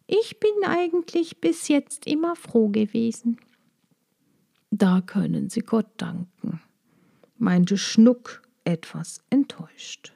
ich 0.06 0.40
bin 0.40 0.50
eigentlich 0.66 1.40
bis 1.40 1.68
jetzt 1.68 2.06
immer 2.06 2.34
froh 2.34 2.68
gewesen. 2.68 3.38
Da 4.70 5.00
können 5.00 5.50
Sie 5.50 5.60
Gott 5.60 5.88
danken, 5.96 6.60
meinte 7.38 7.76
Schnuck 7.76 8.42
etwas 8.64 9.22
enttäuscht. 9.30 10.12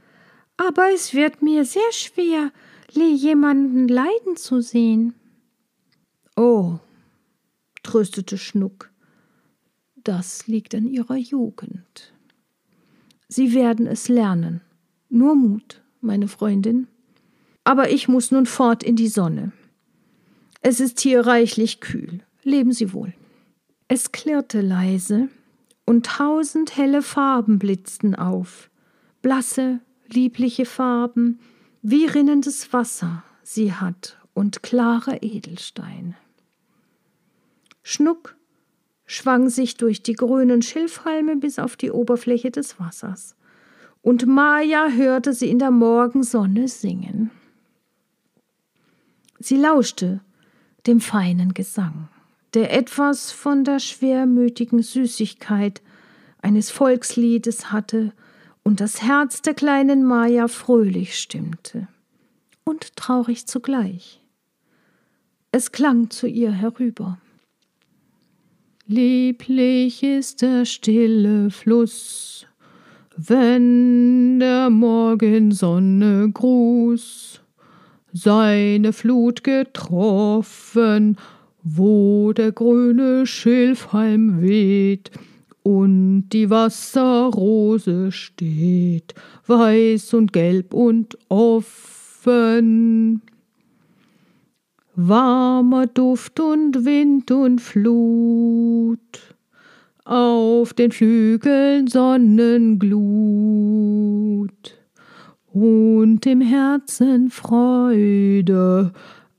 aber 0.60 0.92
es 0.94 1.14
wird 1.14 1.42
mir 1.42 1.64
sehr 1.64 1.92
schwer, 1.92 2.52
jemanden 2.96 3.88
leiden 3.88 4.36
zu 4.36 4.62
sehen. 4.62 5.14
Oh, 6.36 6.80
tröstete 7.84 8.38
Schnuck, 8.38 8.92
das 10.04 10.48
liegt 10.48 10.74
an 10.76 10.88
ihrer 10.88 11.18
Jugend. 11.18 12.14
Sie 13.28 13.54
werden 13.54 13.86
es 13.88 14.08
lernen. 14.08 14.62
Nur 15.10 15.36
Mut, 15.36 15.82
meine 16.02 16.28
Freundin. 16.28 16.88
Aber 17.64 17.92
ich 17.92 18.08
muss 18.08 18.32
nun 18.32 18.46
fort 18.46 18.84
in 18.84 18.96
die 18.96 19.08
Sonne. 19.08 19.52
Es 20.62 20.80
ist 20.80 21.00
hier 21.00 21.26
reichlich 21.26 21.80
kühl. 21.80 22.22
Leben 22.44 22.72
Sie 22.72 22.94
wohl. 22.94 23.14
Es 23.88 24.12
klirrte 24.12 24.62
leise, 24.62 25.30
und 25.86 26.06
tausend 26.06 26.78
helle 26.78 27.02
Farben 27.02 27.58
blitzten 27.58 28.14
auf, 28.14 28.70
blasse, 29.24 29.80
liebliche 30.08 30.66
Farben, 30.66 31.40
wie 31.82 32.06
rinnendes 32.06 32.72
Wasser 32.74 33.24
sie 33.44 33.74
hat 33.74 34.18
und 34.34 34.64
klare 34.64 35.18
Edelsteine. 35.18 36.16
Schnuck 37.84 38.36
schwang 39.06 39.50
sich 39.50 39.78
durch 39.78 40.04
die 40.04 40.14
grünen 40.14 40.62
Schilfhalme 40.62 41.36
bis 41.38 41.58
auf 41.58 41.76
die 41.76 41.92
Oberfläche 41.92 42.52
des 42.52 42.80
Wassers, 42.80 43.36
und 44.02 44.26
Maja 44.28 44.90
hörte 44.90 45.34
sie 45.34 45.50
in 45.50 45.60
der 45.60 45.72
Morgensonne 45.72 46.68
singen. 46.68 47.32
Sie 49.40 49.58
lauschte 49.58 50.22
dem 50.88 51.02
feinen 51.02 51.54
Gesang, 51.54 52.08
der 52.54 52.74
etwas 52.74 53.32
von 53.32 53.64
der 53.64 53.80
schwermütigen 53.80 54.82
Süßigkeit 54.82 55.82
eines 56.42 56.72
Volksliedes 56.72 57.72
hatte 57.72 58.14
und 58.70 58.82
das 58.82 59.02
Herz 59.02 59.42
der 59.42 59.56
kleinen 59.56 60.04
Maja 60.04 60.48
fröhlich 60.48 61.18
stimmte 61.18 61.88
und 62.64 62.96
traurig 62.96 63.48
zugleich. 63.48 64.22
Es 65.52 65.72
klang 65.72 66.12
zu 66.12 66.28
ihr 66.28 66.52
herüber. 66.52 67.18
Lieblich 68.86 70.04
ist 70.04 70.44
der 70.44 70.66
stille 70.66 71.50
Fluss, 71.50 72.46
wenn 73.18 74.40
der 74.40 74.70
Morgensonne 74.70 76.30
Gruß 76.32 77.42
seine 78.14 78.94
Flut 78.94 79.44
getroffen, 79.44 81.18
wo 81.64 82.34
der 82.34 82.52
grüne 82.52 83.26
Schilfhalm 83.26 84.44
weht, 84.44 85.10
und 85.70 86.30
die 86.30 86.50
Wasserrose 86.50 88.12
steht, 88.12 89.14
weiß 89.46 90.16
und 90.16 90.34
gelb 90.34 90.74
und 90.74 91.16
offen. 91.30 93.22
Warmer 94.96 95.86
Duft 95.86 96.40
und 96.40 96.86
Wind 96.86 97.30
und 97.30 97.62
Flut, 97.62 99.36
auf 100.06 100.74
den 100.74 100.92
Flügeln 100.92 101.86
Sonnenglut 101.86 102.90
und 105.54 106.26
im 106.26 106.42
Herzen 106.42 107.30
Freude. 107.30 108.92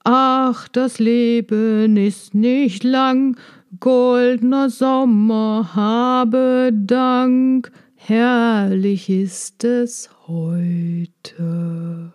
Ach, 0.05 0.69
das 0.69 1.01
Leben 1.01 1.97
ist 1.97 2.35
nicht 2.35 2.85
lang, 2.85 3.37
goldener 3.79 4.69
Sommer, 4.69 5.75
habe 5.75 6.73
Dank, 6.75 7.71
herrlich 7.95 9.09
ist 9.09 9.63
es 9.63 10.11
heute. 10.27 12.13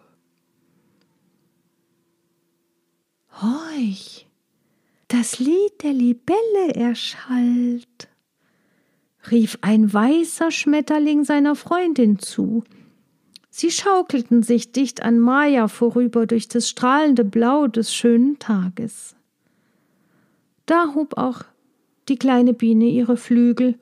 Horch, 3.41 4.27
das 5.07 5.39
Lied 5.39 5.83
der 5.83 5.93
Libelle 5.93 6.73
erschallt, 6.73 8.09
rief 9.31 9.57
ein 9.61 9.91
weißer 9.91 10.51
Schmetterling 10.51 11.23
seiner 11.23 11.55
Freundin 11.55 12.19
zu. 12.19 12.63
Sie 13.49 13.71
schaukelten 13.71 14.43
sich 14.43 14.73
dicht 14.73 15.01
an 15.03 15.19
Maja 15.19 15.69
vorüber 15.69 16.27
durch 16.27 16.49
das 16.49 16.67
strahlende 16.69 17.23
Blau 17.23 17.67
des 17.67 17.93
schönen 17.93 18.39
Tages. 18.39 19.15
Da 20.65 20.93
hob 20.95 21.17
auch 21.17 21.43
die 22.07 22.17
kleine 22.17 22.53
Biene 22.53 22.85
ihre 22.85 23.17
Flügel, 23.17 23.77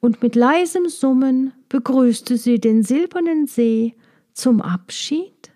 und 0.00 0.22
mit 0.22 0.34
leisem 0.34 0.88
Summen 0.88 1.52
begrüßte 1.68 2.38
sie 2.38 2.58
den 2.58 2.82
silbernen 2.82 3.46
See 3.46 3.94
zum 4.32 4.62
Abschied 4.62 5.52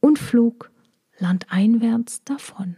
und 0.00 0.18
flog 0.18 0.72
landeinwärts 1.18 2.24
davon. 2.24 2.76